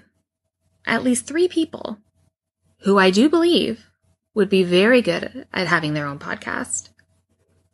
at 0.86 1.02
least 1.02 1.26
three 1.26 1.48
people 1.48 1.98
who 2.80 2.98
I 2.98 3.10
do 3.10 3.28
believe 3.28 3.86
would 4.34 4.48
be 4.48 4.62
very 4.62 5.02
good 5.02 5.46
at 5.52 5.66
having 5.66 5.94
their 5.94 6.06
own 6.06 6.18
podcast. 6.18 6.90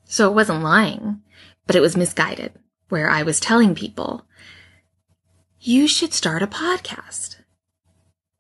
So 0.05 0.31
it 0.31 0.35
wasn't 0.35 0.63
lying, 0.63 1.21
but 1.67 1.77
it 1.77 1.81
was 1.81 1.97
misguided, 1.97 2.53
where 2.89 3.11
I 3.11 3.23
was 3.23 3.41
telling 3.41 3.75
people, 3.75 4.27
you 5.61 5.87
should 5.89 6.13
start 6.13 6.43
a 6.43 6.47
podcast. 6.47 7.37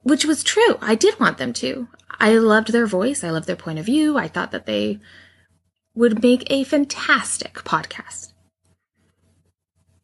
Which 0.03 0.25
was 0.25 0.43
true. 0.43 0.79
I 0.81 0.95
did 0.95 1.19
want 1.19 1.39
them 1.39 1.53
to. 1.55 1.89
I 2.19 2.35
loved 2.39 2.73
their 2.73 2.87
voice. 2.87 3.25
I 3.25 3.31
loved 3.31 3.47
their 3.47 3.57
point 3.57 3.79
of 3.79 3.87
view. 3.87 4.17
I 4.17 4.29
thought 4.29 4.53
that 4.53 4.67
they 4.67 5.01
would 5.95 6.23
make 6.23 6.51
a 6.51 6.65
fantastic 6.65 7.55
podcast. 7.55 8.33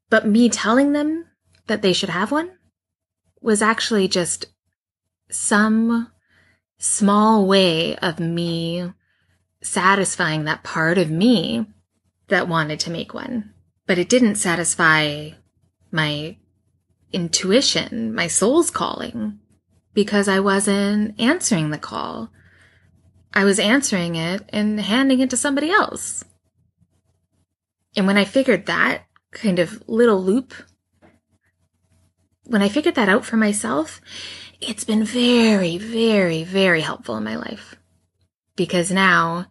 But 0.09 0.27
me 0.27 0.49
telling 0.49 0.92
them 0.92 1.27
that 1.66 1.83
they 1.83 1.92
should 1.92 2.09
have 2.09 2.33
one 2.33 2.51
was 3.40 3.62
actually 3.62 4.09
just 4.09 4.46
some 5.31 6.11
small 6.79 7.46
way 7.46 7.96
of 7.96 8.18
me 8.18 8.92
satisfying 9.62 10.44
that 10.44 10.62
part 10.62 10.99
of 10.99 11.11
me 11.11 11.66
that 12.29 12.49
wanted 12.49 12.81
to 12.81 12.90
make 12.90 13.14
one. 13.14 13.53
But 13.87 13.99
it 13.99 14.09
didn't 14.09 14.37
satisfy 14.37 15.31
my 15.92 16.37
intuition, 17.12 18.14
my 18.14 18.27
soul's 18.27 18.70
calling 18.70 19.40
because 19.94 20.29
I 20.29 20.40
wasn't 20.40 21.20
answering 21.20 21.70
the 21.70 21.79
call. 21.79 22.31
I 23.33 23.44
was 23.44 23.59
answering 23.59 24.16
it 24.16 24.48
and 24.50 24.81
handing 24.81 25.20
it 25.20 25.31
to 25.31 25.37
somebody 25.37 25.70
else. 25.70 26.24
And 27.96 28.07
when 28.07 28.16
I 28.16 28.24
figured 28.24 28.66
that 28.66 29.03
kind 29.33 29.59
of 29.59 29.83
little 29.88 30.22
loop, 30.22 30.55
when 32.44 32.62
I 32.62 32.68
figured 32.68 32.96
that 32.96 33.09
out 33.09 33.24
for 33.24 33.37
myself, 33.37 34.00
it's 34.61 34.85
been 34.85 35.05
very, 35.05 35.79
very, 35.79 36.44
very 36.44 36.81
helpful 36.81 37.16
in 37.16 37.24
my 37.24 37.37
life. 37.37 37.76
Because 38.57 38.90
now, 38.90 39.46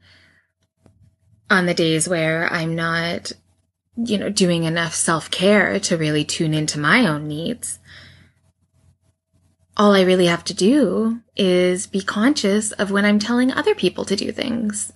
on 1.49 1.65
the 1.65 1.73
days 1.73 2.07
where 2.07 2.51
I'm 2.51 2.75
not, 2.75 3.31
you 3.95 4.17
know, 4.17 4.29
doing 4.29 4.65
enough 4.65 4.93
self 4.93 5.31
care 5.31 5.79
to 5.79 5.97
really 5.97 6.23
tune 6.23 6.53
into 6.53 6.79
my 6.79 7.07
own 7.07 7.27
needs, 7.27 7.79
all 9.79 9.95
I 9.95 10.01
really 10.01 10.25
have 10.25 10.43
to 10.43 10.53
do 10.53 11.21
is 11.37 11.87
be 11.87 12.01
conscious 12.01 12.73
of 12.73 12.91
when 12.91 13.05
I'm 13.05 13.17
telling 13.17 13.49
other 13.49 13.73
people 13.73 14.03
to 14.05 14.15
do 14.17 14.29
things. 14.33 14.91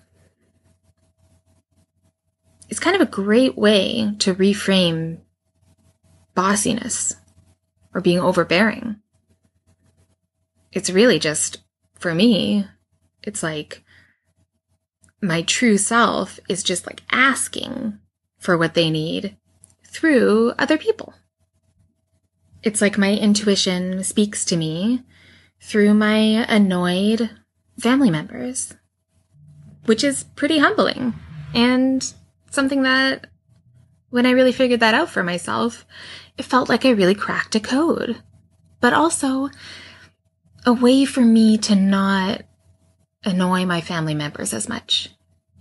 It's 2.67 2.81
kind 2.81 2.93
of 2.93 3.01
a 3.01 3.09
great 3.09 3.57
way 3.57 4.13
to 4.19 4.35
reframe 4.35 5.19
bossiness 6.35 7.15
or 7.93 8.01
being 8.01 8.19
overbearing. 8.19 8.97
It's 10.73 10.89
really 10.89 11.17
just, 11.17 11.63
for 11.97 12.13
me, 12.13 12.67
it's 13.21 13.41
like 13.41 13.85
my 15.21 15.43
true 15.43 15.77
self 15.77 16.41
is 16.49 16.61
just 16.61 16.85
like 16.85 17.03
asking 17.09 17.99
for 18.37 18.57
what 18.57 18.73
they 18.73 18.89
need 18.89 19.37
through 19.87 20.51
other 20.59 20.77
people. 20.77 21.13
It's 22.63 22.81
like 22.81 22.97
my 22.97 23.13
intuition 23.13 24.03
speaks 24.03 24.45
to 24.45 24.57
me 24.57 25.03
through 25.61 25.93
my 25.93 26.17
annoyed 26.47 27.29
family 27.77 28.09
members, 28.09 28.73
which 29.85 30.03
is 30.03 30.23
pretty 30.35 30.59
humbling 30.59 31.13
and 31.53 32.13
something 32.49 32.83
that 32.83 33.27
when 34.09 34.25
I 34.25 34.31
really 34.31 34.51
figured 34.51 34.79
that 34.79 34.93
out 34.93 35.09
for 35.09 35.23
myself, 35.23 35.85
it 36.37 36.45
felt 36.45 36.69
like 36.69 36.85
I 36.85 36.91
really 36.91 37.15
cracked 37.15 37.55
a 37.55 37.59
code, 37.59 38.21
but 38.79 38.93
also 38.93 39.49
a 40.65 40.71
way 40.71 41.03
for 41.03 41.21
me 41.21 41.57
to 41.57 41.75
not 41.75 42.43
annoy 43.25 43.65
my 43.65 43.81
family 43.81 44.13
members 44.13 44.53
as 44.53 44.69
much. 44.69 45.09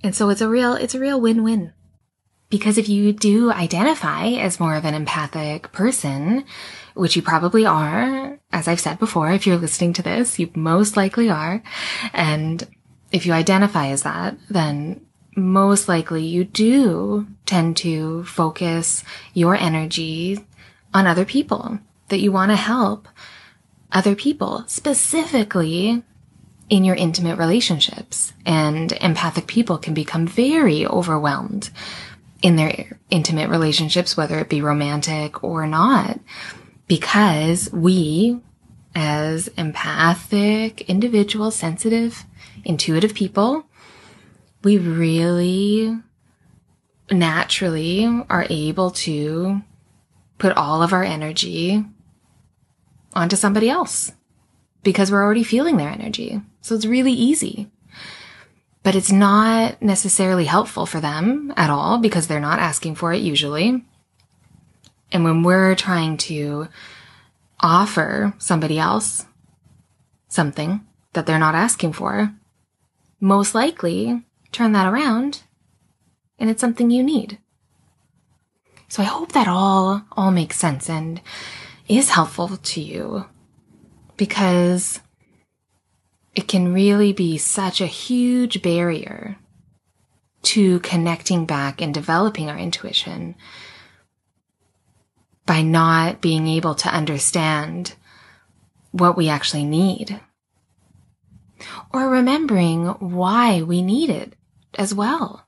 And 0.05 0.15
so 0.15 0.29
it's 0.29 0.41
a 0.41 0.49
real, 0.49 0.75
it's 0.75 0.95
a 0.95 1.01
real 1.01 1.21
win-win. 1.21 1.73
Because 2.53 2.77
if 2.77 2.87
you 2.87 3.15
do 3.15 3.51
identify 3.51 4.27
as 4.27 4.61
more 4.61 4.75
of 4.75 4.85
an 4.85 4.93
empathic 4.93 5.73
person, 5.73 6.45
which 6.93 7.17
you 7.17 7.23
probably 7.23 7.65
are, 7.65 8.39
as 8.53 8.69
I've 8.69 8.79
said 8.79 8.99
before, 8.99 9.33
if 9.33 9.47
you're 9.47 9.57
listening 9.57 9.95
to 9.95 10.03
this, 10.03 10.39
you 10.39 10.51
most 10.55 10.95
likely 10.95 11.31
are. 11.31 11.63
And 12.13 12.63
if 13.11 13.25
you 13.25 13.33
identify 13.33 13.87
as 13.87 14.03
that, 14.03 14.37
then 14.51 15.01
most 15.35 15.89
likely 15.89 16.27
you 16.27 16.45
do 16.45 17.27
tend 17.47 17.79
to 17.79 18.23
focus 18.25 19.03
your 19.33 19.57
energy 19.57 20.39
on 20.93 21.07
other 21.07 21.25
people 21.25 21.79
that 22.09 22.21
you 22.21 22.33
want 22.33 22.51
to 22.51 22.57
help 22.57 23.09
other 23.93 24.15
people, 24.15 24.65
specifically 24.67 26.03
in 26.69 26.85
your 26.85 26.97
intimate 26.97 27.39
relationships. 27.39 28.35
And 28.45 28.93
empathic 29.01 29.47
people 29.47 29.79
can 29.79 29.95
become 29.95 30.27
very 30.27 30.87
overwhelmed 30.87 31.71
in 32.43 32.57
their 32.57 32.99
intimate 33.09 33.49
relationships, 33.49 34.17
whether 34.17 34.39
it 34.39 34.49
be 34.49 34.61
romantic 34.61 35.43
or 35.43 35.67
not, 35.67 36.19
because 36.89 37.73
we, 37.73 38.41
as 38.95 39.49
empathic, 39.57 40.83
individual, 40.83 41.51
sensitive, 41.51 42.25
intuitive 42.65 43.15
people, 43.15 43.65
we 44.65 44.77
really 44.77 45.97
naturally 47.11 48.07
are 48.29 48.47
able 48.51 48.91
to 48.91 49.63
put 50.39 50.57
all 50.57 50.83
of 50.83 50.93
our 50.93 51.05
energy 51.05 51.85
onto 53.15 53.37
somebody 53.37 53.71
else 53.71 54.13
because 54.83 55.11
we're 55.11 55.23
already 55.23 55.45
feeling 55.45 55.77
their 55.77 55.89
energy. 55.89 56.41
So 56.61 56.75
it's 56.75 56.87
really 56.87 57.13
easy. 57.13 57.71
But 58.83 58.97
it's 58.97 59.13
not 59.13 59.81
necessarily 59.81 60.45
helpful 60.45 60.87
for 60.87 61.01
them 61.01 61.53
at 61.57 61.71
all 61.71 61.99
because 61.99 62.27
they're 62.27 62.41
not 62.41 62.59
asking 62.59 62.97
for 62.97 63.13
it 63.13 63.23
usually. 63.23 63.85
And 65.13 65.25
when 65.25 65.43
we're 65.43 65.75
trying 65.75 66.17
to 66.19 66.69
offer 67.61 68.35
somebody 68.39 68.79
else 68.79 69.25
something 70.29 70.85
that 71.13 71.27
they're 71.27 71.39
not 71.39 71.55
asking 71.55 71.93
for, 71.93 72.35
most 73.21 73.55
likely 73.55 74.25
turn 74.51 74.73
that 74.73 74.93
around 74.93 75.43
and 76.39 76.51
it's 76.51 76.61
something 76.61 76.91
you 76.91 77.03
need. 77.03 77.39
So 78.89 79.03
I 79.03 79.07
hope 79.07 79.33
that 79.33 79.49
all, 79.49 80.03
all 80.13 80.31
makes 80.31 80.59
sense 80.59 80.91
and 80.91 81.21
is 81.89 82.11
helpful 82.11 82.49
to 82.57 82.81
you 82.81 83.27
because 84.17 85.01
it 86.35 86.49
can 86.49 86.73
really 86.73 87.13
be 87.13 87.39
such 87.39 87.81
a 87.81 87.87
huge 87.87 88.63
barrier 88.63 89.37
to 90.43 90.81
connecting 90.81 91.45
back 91.45 91.81
and 91.81 91.95
developing 91.95 92.49
our 92.49 92.59
intuition 92.59 93.35
by 95.47 95.63
not 95.63 96.21
being 96.21 96.47
able 96.47 96.75
to 96.75 96.89
understand 96.89 97.95
what 98.91 99.17
we 99.17 99.29
actually 99.29 99.65
need 99.65 100.21
or 101.93 102.09
remembering 102.09 102.87
why 102.87 103.63
we 103.63 103.83
need 103.83 104.11
it 104.11 104.35
as 104.75 104.95
well. 104.95 105.47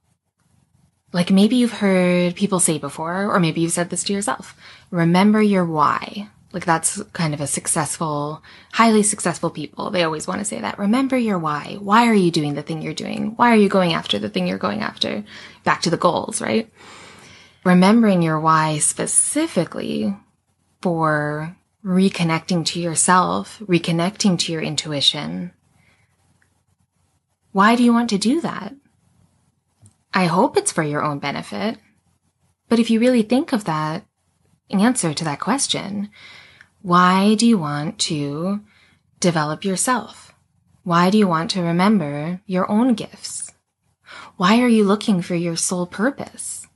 Like 1.12 1.30
maybe 1.30 1.56
you've 1.56 1.72
heard 1.72 2.34
people 2.34 2.60
say 2.60 2.78
before, 2.78 3.32
or 3.32 3.38
maybe 3.38 3.60
you've 3.60 3.72
said 3.72 3.90
this 3.90 4.04
to 4.04 4.12
yourself. 4.12 4.56
Remember 4.90 5.40
your 5.40 5.64
why. 5.64 6.28
Like 6.54 6.64
that's 6.64 7.02
kind 7.12 7.34
of 7.34 7.40
a 7.40 7.48
successful, 7.48 8.40
highly 8.72 9.02
successful 9.02 9.50
people. 9.50 9.90
They 9.90 10.04
always 10.04 10.28
want 10.28 10.38
to 10.38 10.44
say 10.44 10.60
that. 10.60 10.78
Remember 10.78 11.18
your 11.18 11.36
why. 11.36 11.78
Why 11.80 12.06
are 12.06 12.14
you 12.14 12.30
doing 12.30 12.54
the 12.54 12.62
thing 12.62 12.80
you're 12.80 12.94
doing? 12.94 13.32
Why 13.34 13.50
are 13.50 13.56
you 13.56 13.68
going 13.68 13.92
after 13.92 14.20
the 14.20 14.28
thing 14.28 14.46
you're 14.46 14.56
going 14.56 14.80
after? 14.80 15.24
Back 15.64 15.82
to 15.82 15.90
the 15.90 15.96
goals, 15.96 16.40
right? 16.40 16.70
Remembering 17.64 18.22
your 18.22 18.38
why 18.38 18.78
specifically 18.78 20.16
for 20.80 21.56
reconnecting 21.84 22.64
to 22.66 22.80
yourself, 22.80 23.58
reconnecting 23.66 24.38
to 24.38 24.52
your 24.52 24.62
intuition. 24.62 25.52
Why 27.50 27.74
do 27.74 27.82
you 27.82 27.92
want 27.92 28.10
to 28.10 28.18
do 28.18 28.40
that? 28.42 28.74
I 30.14 30.26
hope 30.26 30.56
it's 30.56 30.70
for 30.70 30.84
your 30.84 31.02
own 31.02 31.18
benefit. 31.18 31.78
But 32.68 32.78
if 32.78 32.90
you 32.90 33.00
really 33.00 33.22
think 33.22 33.52
of 33.52 33.64
that 33.64 34.06
answer 34.70 35.12
to 35.12 35.24
that 35.24 35.40
question, 35.40 36.10
why 36.84 37.34
do 37.34 37.46
you 37.46 37.56
want 37.56 37.98
to 37.98 38.60
develop 39.18 39.64
yourself? 39.64 40.34
Why 40.82 41.08
do 41.08 41.16
you 41.16 41.26
want 41.26 41.50
to 41.52 41.62
remember 41.62 42.42
your 42.44 42.70
own 42.70 42.92
gifts? 42.92 43.50
Why 44.36 44.60
are 44.60 44.68
you 44.68 44.84
looking 44.84 45.22
for 45.22 45.34
your 45.34 45.56
sole 45.56 45.86
purpose? 45.86 46.66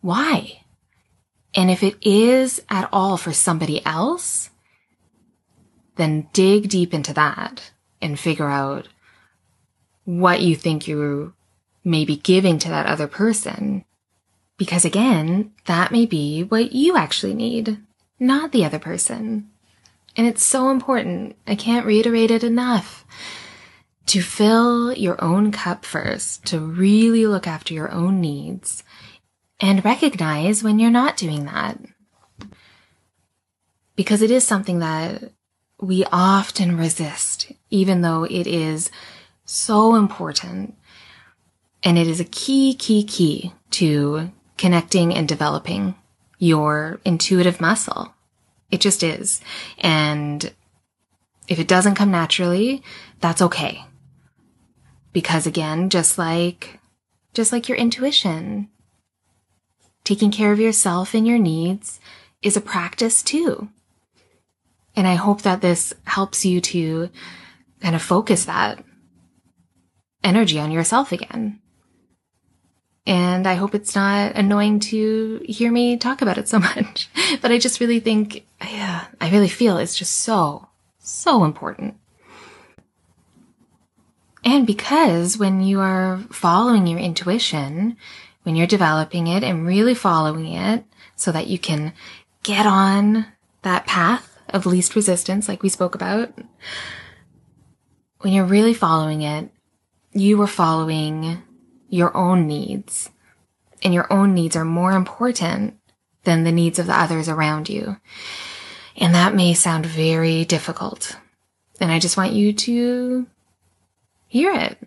Why? 0.00 0.62
And 1.54 1.70
if 1.70 1.82
it 1.82 1.98
is 2.00 2.62
at 2.70 2.88
all 2.90 3.18
for 3.18 3.34
somebody 3.34 3.84
else, 3.84 4.48
then 5.96 6.30
dig 6.32 6.70
deep 6.70 6.94
into 6.94 7.12
that 7.12 7.72
and 8.00 8.18
figure 8.18 8.48
out 8.48 8.88
what 10.06 10.40
you 10.40 10.56
think 10.56 10.88
you 10.88 11.34
may 11.84 12.06
be 12.06 12.16
giving 12.16 12.58
to 12.60 12.70
that 12.70 12.86
other 12.86 13.06
person. 13.06 13.84
Because 14.56 14.86
again, 14.86 15.52
that 15.66 15.92
may 15.92 16.06
be 16.06 16.42
what 16.42 16.72
you 16.72 16.96
actually 16.96 17.34
need 17.34 17.82
not 18.18 18.52
the 18.52 18.64
other 18.64 18.78
person. 18.78 19.50
And 20.16 20.26
it's 20.26 20.44
so 20.44 20.70
important. 20.70 21.36
I 21.46 21.54
can't 21.54 21.86
reiterate 21.86 22.30
it 22.30 22.42
enough. 22.42 23.04
To 24.06 24.22
fill 24.22 24.92
your 24.94 25.22
own 25.22 25.52
cup 25.52 25.84
first, 25.84 26.46
to 26.46 26.58
really 26.58 27.26
look 27.26 27.46
after 27.46 27.74
your 27.74 27.90
own 27.90 28.20
needs 28.20 28.82
and 29.60 29.84
recognize 29.84 30.62
when 30.62 30.78
you're 30.78 30.90
not 30.90 31.16
doing 31.16 31.44
that. 31.44 31.78
Because 33.96 34.22
it 34.22 34.30
is 34.30 34.44
something 34.44 34.78
that 34.78 35.32
we 35.80 36.04
often 36.10 36.76
resist, 36.76 37.52
even 37.70 38.00
though 38.00 38.24
it 38.24 38.46
is 38.46 38.90
so 39.44 39.94
important. 39.94 40.74
And 41.84 41.98
it 41.98 42.06
is 42.06 42.18
a 42.18 42.24
key, 42.24 42.74
key, 42.74 43.04
key 43.04 43.52
to 43.72 44.32
connecting 44.56 45.14
and 45.14 45.28
developing 45.28 45.94
your 46.38 47.00
intuitive 47.04 47.60
muscle. 47.60 48.14
It 48.70 48.80
just 48.80 49.02
is. 49.02 49.40
And 49.78 50.52
if 51.48 51.58
it 51.58 51.68
doesn't 51.68 51.94
come 51.94 52.10
naturally, 52.10 52.82
that's 53.20 53.42
okay. 53.42 53.84
Because 55.12 55.46
again, 55.46 55.90
just 55.90 56.18
like, 56.18 56.78
just 57.34 57.52
like 57.52 57.68
your 57.68 57.78
intuition, 57.78 58.68
taking 60.04 60.30
care 60.30 60.52
of 60.52 60.60
yourself 60.60 61.14
and 61.14 61.26
your 61.26 61.38
needs 61.38 62.00
is 62.42 62.56
a 62.56 62.60
practice 62.60 63.22
too. 63.22 63.68
And 64.94 65.06
I 65.06 65.14
hope 65.14 65.42
that 65.42 65.60
this 65.60 65.94
helps 66.04 66.44
you 66.44 66.60
to 66.60 67.10
kind 67.80 67.94
of 67.94 68.02
focus 68.02 68.44
that 68.44 68.84
energy 70.24 70.58
on 70.58 70.70
yourself 70.70 71.12
again. 71.12 71.60
And 73.08 73.46
I 73.46 73.54
hope 73.54 73.74
it's 73.74 73.94
not 73.94 74.36
annoying 74.36 74.80
to 74.80 75.40
hear 75.48 75.72
me 75.72 75.96
talk 75.96 76.20
about 76.20 76.36
it 76.36 76.46
so 76.46 76.58
much. 76.76 77.08
but 77.40 77.50
I 77.50 77.58
just 77.58 77.80
really 77.80 78.00
think, 78.00 78.44
yeah, 78.60 79.06
I 79.18 79.30
really 79.30 79.48
feel 79.48 79.78
it's 79.78 79.96
just 79.96 80.14
so, 80.16 80.68
so 80.98 81.42
important. 81.42 81.96
And 84.44 84.66
because 84.66 85.38
when 85.38 85.62
you 85.62 85.80
are 85.80 86.18
following 86.30 86.86
your 86.86 87.00
intuition, 87.00 87.96
when 88.42 88.56
you're 88.56 88.66
developing 88.66 89.26
it 89.26 89.42
and 89.42 89.66
really 89.66 89.94
following 89.94 90.52
it 90.52 90.84
so 91.16 91.32
that 91.32 91.46
you 91.46 91.58
can 91.58 91.94
get 92.42 92.66
on 92.66 93.26
that 93.62 93.86
path 93.86 94.38
of 94.50 94.66
least 94.66 94.94
resistance, 94.94 95.48
like 95.48 95.62
we 95.62 95.70
spoke 95.70 95.94
about, 95.94 96.32
when 98.20 98.34
you're 98.34 98.44
really 98.44 98.74
following 98.74 99.22
it, 99.22 99.50
you 100.12 100.40
are 100.42 100.46
following 100.46 101.42
your 101.88 102.16
own 102.16 102.46
needs. 102.46 103.10
And 103.82 103.94
your 103.94 104.12
own 104.12 104.34
needs 104.34 104.56
are 104.56 104.64
more 104.64 104.92
important 104.92 105.78
than 106.24 106.44
the 106.44 106.52
needs 106.52 106.78
of 106.78 106.86
the 106.86 106.98
others 106.98 107.28
around 107.28 107.68
you. 107.68 107.96
And 108.96 109.14
that 109.14 109.34
may 109.34 109.54
sound 109.54 109.86
very 109.86 110.44
difficult. 110.44 111.16
And 111.80 111.92
I 111.92 111.98
just 111.98 112.16
want 112.16 112.32
you 112.32 112.52
to 112.52 113.26
hear 114.26 114.52
it 114.52 114.78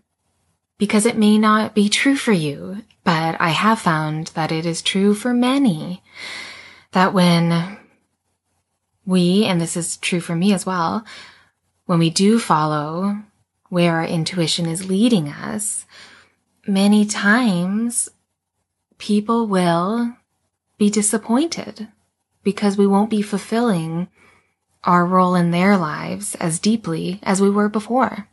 because 0.77 1.05
it 1.05 1.17
may 1.17 1.37
not 1.37 1.73
be 1.73 1.87
true 1.87 2.15
for 2.15 2.33
you, 2.33 2.83
but 3.03 3.39
I 3.39 3.49
have 3.49 3.79
found 3.79 4.27
that 4.27 4.51
it 4.51 4.65
is 4.65 4.81
true 4.81 5.13
for 5.13 5.33
many 5.33 6.03
that 6.91 7.13
when 7.13 7.77
we, 9.05 9.45
and 9.45 9.61
this 9.61 9.77
is 9.77 9.97
true 9.97 10.19
for 10.19 10.35
me 10.35 10.53
as 10.53 10.65
well, 10.65 11.05
when 11.85 11.99
we 11.99 12.09
do 12.09 12.39
follow 12.39 13.17
where 13.69 13.95
our 13.95 14.05
intuition 14.05 14.65
is 14.65 14.89
leading 14.89 15.29
us, 15.29 15.85
many 16.67 17.05
times 17.05 18.09
people 18.97 19.47
will 19.47 20.15
be 20.77 20.89
disappointed 20.89 21.87
because 22.43 22.77
we 22.77 22.87
won't 22.87 23.09
be 23.09 23.21
fulfilling 23.21 24.07
our 24.83 25.05
role 25.05 25.35
in 25.35 25.51
their 25.51 25.77
lives 25.77 26.35
as 26.35 26.59
deeply 26.59 27.19
as 27.23 27.41
we 27.41 27.49
were 27.49 27.69
before. 27.69 28.27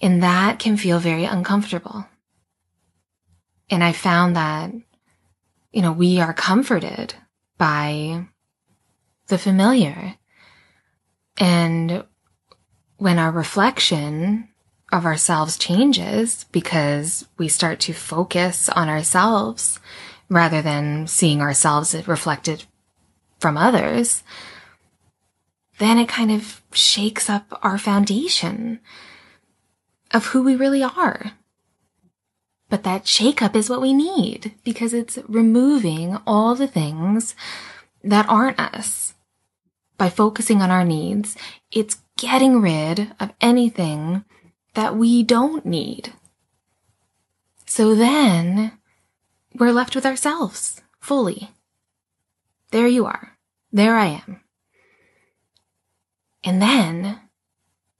And 0.00 0.22
that 0.22 0.58
can 0.58 0.76
feel 0.76 0.98
very 0.98 1.24
uncomfortable. 1.24 2.06
And 3.70 3.84
I 3.84 3.92
found 3.92 4.36
that, 4.36 4.72
you 5.72 5.82
know, 5.82 5.92
we 5.92 6.20
are 6.20 6.32
comforted 6.32 7.14
by 7.58 8.26
the 9.26 9.38
familiar. 9.38 10.14
And 11.36 12.04
when 12.96 13.18
our 13.18 13.30
reflection 13.30 14.48
of 14.90 15.04
ourselves 15.04 15.58
changes 15.58 16.44
because 16.52 17.26
we 17.36 17.48
start 17.48 17.80
to 17.80 17.92
focus 17.92 18.68
on 18.70 18.88
ourselves 18.88 19.78
rather 20.28 20.62
than 20.62 21.06
seeing 21.06 21.40
ourselves 21.40 21.94
reflected 22.06 22.64
from 23.38 23.56
others, 23.56 24.22
then 25.78 25.98
it 25.98 26.08
kind 26.08 26.30
of 26.30 26.62
shakes 26.72 27.30
up 27.30 27.58
our 27.62 27.78
foundation 27.78 28.80
of 30.12 30.26
who 30.26 30.42
we 30.42 30.56
really 30.56 30.82
are. 30.82 31.32
But 32.68 32.82
that 32.82 33.04
shakeup 33.04 33.56
is 33.56 33.70
what 33.70 33.80
we 33.80 33.92
need 33.92 34.54
because 34.64 34.92
it's 34.92 35.18
removing 35.26 36.18
all 36.26 36.54
the 36.54 36.66
things 36.66 37.34
that 38.02 38.28
aren't 38.28 38.60
us. 38.60 39.14
By 39.96 40.10
focusing 40.10 40.62
on 40.62 40.70
our 40.70 40.84
needs, 40.84 41.36
it's 41.72 41.96
getting 42.16 42.60
rid 42.60 43.12
of 43.18 43.32
anything 43.40 44.24
that 44.78 44.94
we 44.94 45.24
don't 45.24 45.66
need. 45.66 46.12
So 47.66 47.96
then 47.96 48.78
we're 49.52 49.72
left 49.72 49.96
with 49.96 50.06
ourselves 50.06 50.80
fully. 51.00 51.50
There 52.70 52.86
you 52.86 53.04
are. 53.04 53.36
There 53.72 53.96
I 53.96 54.22
am. 54.24 54.40
And 56.44 56.62
then 56.62 57.18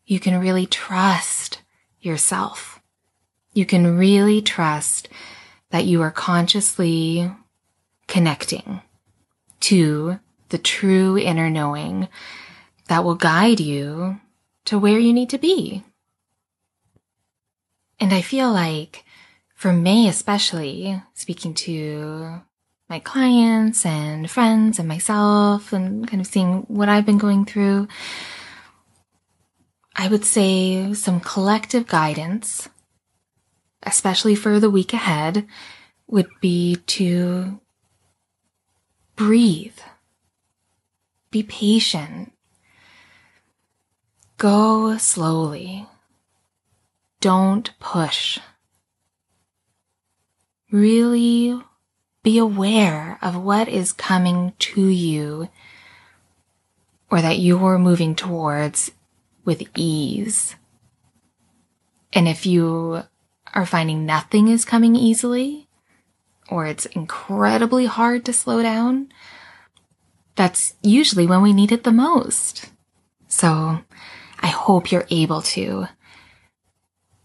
you 0.07 0.21
can 0.21 0.39
really 0.39 0.67
trust 0.67 1.63
yourself. 2.01 2.81
You 3.55 3.67
can 3.67 3.99
really 3.99 4.41
trust 4.41 5.09
that 5.71 5.85
you 5.85 6.01
are 6.01 6.13
consciously 6.13 7.29
connecting 8.07 8.83
to 9.63 10.21
the 10.51 10.59
true 10.59 11.19
inner 11.19 11.51
knowing 11.51 12.07
that 12.87 13.03
will 13.03 13.17
guide 13.17 13.59
you 13.59 14.21
to 14.67 14.79
where 14.79 15.01
you 15.01 15.13
need 15.13 15.31
to 15.31 15.39
be. 15.39 15.83
And 18.01 18.13
I 18.13 18.23
feel 18.23 18.53
like 18.53 19.05
for 19.55 19.73
me, 19.73 20.09
especially 20.09 21.03
speaking 21.15 21.53
to 21.55 22.41
my 22.89 23.01
clients 23.01 23.85
and 23.85 24.31
friends 24.31 24.79
and 24.79 24.89
myself 24.89 25.73
and 25.73 26.07
kind 26.09 26.21
of 26.21 26.27
seeing 26.27 26.61
what 26.69 26.89
I've 26.89 27.05
been 27.05 27.19
going 27.19 27.45
through, 27.45 27.89
I 29.97 30.07
would 30.07 30.25
say 30.25 30.95
some 30.95 31.21
collective 31.21 31.89
guidance, 31.89 32.69
especially 33.83 34.37
for 34.37 34.61
the 34.61 34.71
week 34.71 34.93
ahead, 34.93 35.47
would 36.07 36.29
be 36.41 36.77
to 36.87 37.61
breathe, 39.17 39.79
be 41.33 41.43
patient, 41.43 42.33
go 44.37 44.97
slowly, 44.99 45.85
don't 47.21 47.71
push. 47.81 48.39
Really 50.71 51.61
be 52.23 52.39
aware 52.39 53.19
of 53.23 53.37
what 53.37 53.69
is 53.69 53.93
coming 53.93 54.53
to 54.59 54.87
you 54.87 55.49
or 57.11 57.23
that 57.23 57.39
you're 57.39 57.79
moving 57.79 58.15
towards 58.15 58.91
with 59.45 59.63
ease. 59.77 60.57
And 62.13 62.29
if 62.29 62.45
you 62.45 63.03
are 63.55 63.67
finding 63.67 64.05
nothing 64.05 64.49
is 64.49 64.65
coming 64.65 64.95
easily, 64.95 65.69
or 66.51 66.67
it's 66.67 66.87
incredibly 66.87 67.87
hard 67.87 68.25
to 68.27 68.33
slow 68.33 68.63
down, 68.63 69.09
that's 70.35 70.75
usually 70.83 71.27
when 71.27 71.43
we 71.43 71.53
need 71.53 71.73
it 71.73 71.85
the 71.85 71.93
most. 71.93 72.71
So 73.27 73.81
I 74.41 74.47
hope 74.49 74.93
you're 74.93 75.07
able 75.11 75.43
to 75.43 75.89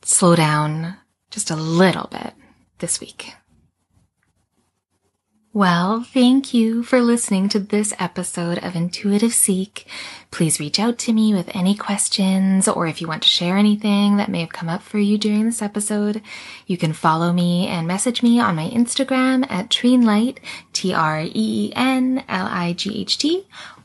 slow 0.03 0.35
down 0.35 0.97
just 1.31 1.49
a 1.49 1.55
little 1.55 2.07
bit 2.11 2.33
this 2.79 2.99
week. 2.99 3.33
Well, 5.55 6.01
thank 6.01 6.51
you 6.55 6.81
for 6.81 6.99
listening 6.99 7.47
to 7.49 7.59
this 7.59 7.93
episode 7.99 8.57
of 8.57 8.75
Intuitive 8.75 9.35
Seek. 9.35 9.85
Please 10.31 10.59
reach 10.59 10.79
out 10.79 10.97
to 10.97 11.13
me 11.13 11.31
with 11.31 11.55
any 11.55 11.75
questions 11.75 12.67
or 12.67 12.87
if 12.87 13.01
you 13.01 13.07
want 13.07 13.21
to 13.21 13.29
share 13.29 13.55
anything 13.55 14.17
that 14.17 14.29
may 14.29 14.39
have 14.39 14.49
come 14.49 14.67
up 14.67 14.81
for 14.81 14.97
you 14.97 15.19
during 15.19 15.45
this 15.45 15.61
episode. 15.61 16.23
You 16.65 16.75
can 16.75 16.91
follow 16.91 17.31
me 17.31 17.67
and 17.67 17.85
message 17.85 18.23
me 18.23 18.39
on 18.39 18.55
my 18.55 18.67
Instagram 18.69 19.45
at 19.47 19.69
treenlight, 19.69 20.39
T-R-E-E-N-L-I-G-H-T, 20.73 21.27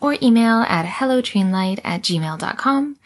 or 0.01 0.17
email 0.23 0.63
at 0.63 0.87
hellotreenlight 0.87 1.81
at 1.85 2.01
gmail.com. 2.01 2.97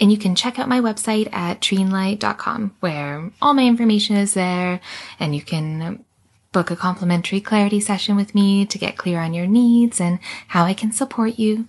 And 0.00 0.10
you 0.10 0.16
can 0.16 0.34
check 0.34 0.58
out 0.58 0.68
my 0.68 0.80
website 0.80 1.32
at 1.32 1.60
treenlight.com 1.60 2.74
where 2.80 3.30
all 3.42 3.52
my 3.52 3.66
information 3.66 4.16
is 4.16 4.32
there 4.32 4.80
and 5.18 5.36
you 5.36 5.42
can 5.42 6.04
book 6.52 6.70
a 6.70 6.76
complimentary 6.76 7.40
clarity 7.40 7.80
session 7.80 8.16
with 8.16 8.34
me 8.34 8.66
to 8.66 8.78
get 8.78 8.96
clear 8.96 9.20
on 9.20 9.34
your 9.34 9.46
needs 9.46 10.00
and 10.00 10.18
how 10.48 10.64
I 10.64 10.74
can 10.74 10.90
support 10.90 11.38
you. 11.38 11.68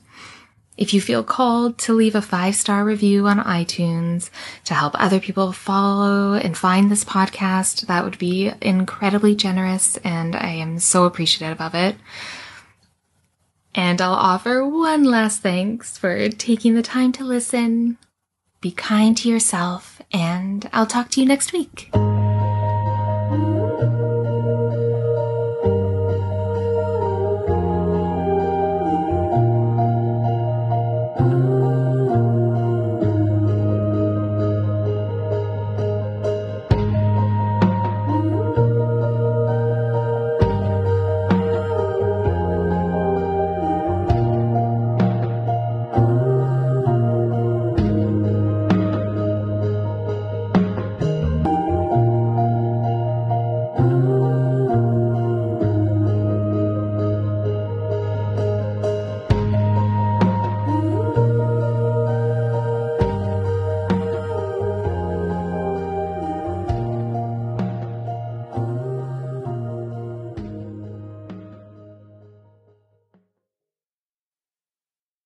If 0.78 0.94
you 0.94 1.02
feel 1.02 1.24
called 1.24 1.78
to 1.80 1.94
leave 1.94 2.16
a 2.16 2.22
five 2.22 2.56
star 2.56 2.84
review 2.84 3.28
on 3.28 3.40
iTunes 3.40 4.32
to 4.64 4.74
help 4.74 4.96
other 4.96 5.20
people 5.20 5.52
follow 5.52 6.34
and 6.34 6.58
find 6.58 6.90
this 6.90 7.04
podcast, 7.04 7.86
that 7.88 8.04
would 8.04 8.18
be 8.18 8.52
incredibly 8.62 9.36
generous 9.36 9.98
and 9.98 10.36
I 10.36 10.52
am 10.52 10.80
so 10.80 11.04
appreciative 11.04 11.62
of 11.62 11.76
it. 11.76 11.98
And 13.76 14.02
I'll 14.02 14.14
offer 14.14 14.66
one 14.68 15.04
last 15.04 15.42
thanks 15.42 15.98
for 15.98 16.30
taking 16.30 16.74
the 16.74 16.82
time 16.82 17.12
to 17.14 17.24
listen. 17.24 17.98
Be 18.62 18.72
kind 18.72 19.18
to 19.18 19.28
yourself 19.28 20.04
and 20.14 20.70
I'll 20.72 20.86
talk 20.86 21.10
to 21.10 21.20
you 21.20 21.26
next 21.26 21.52
week. 21.52 21.90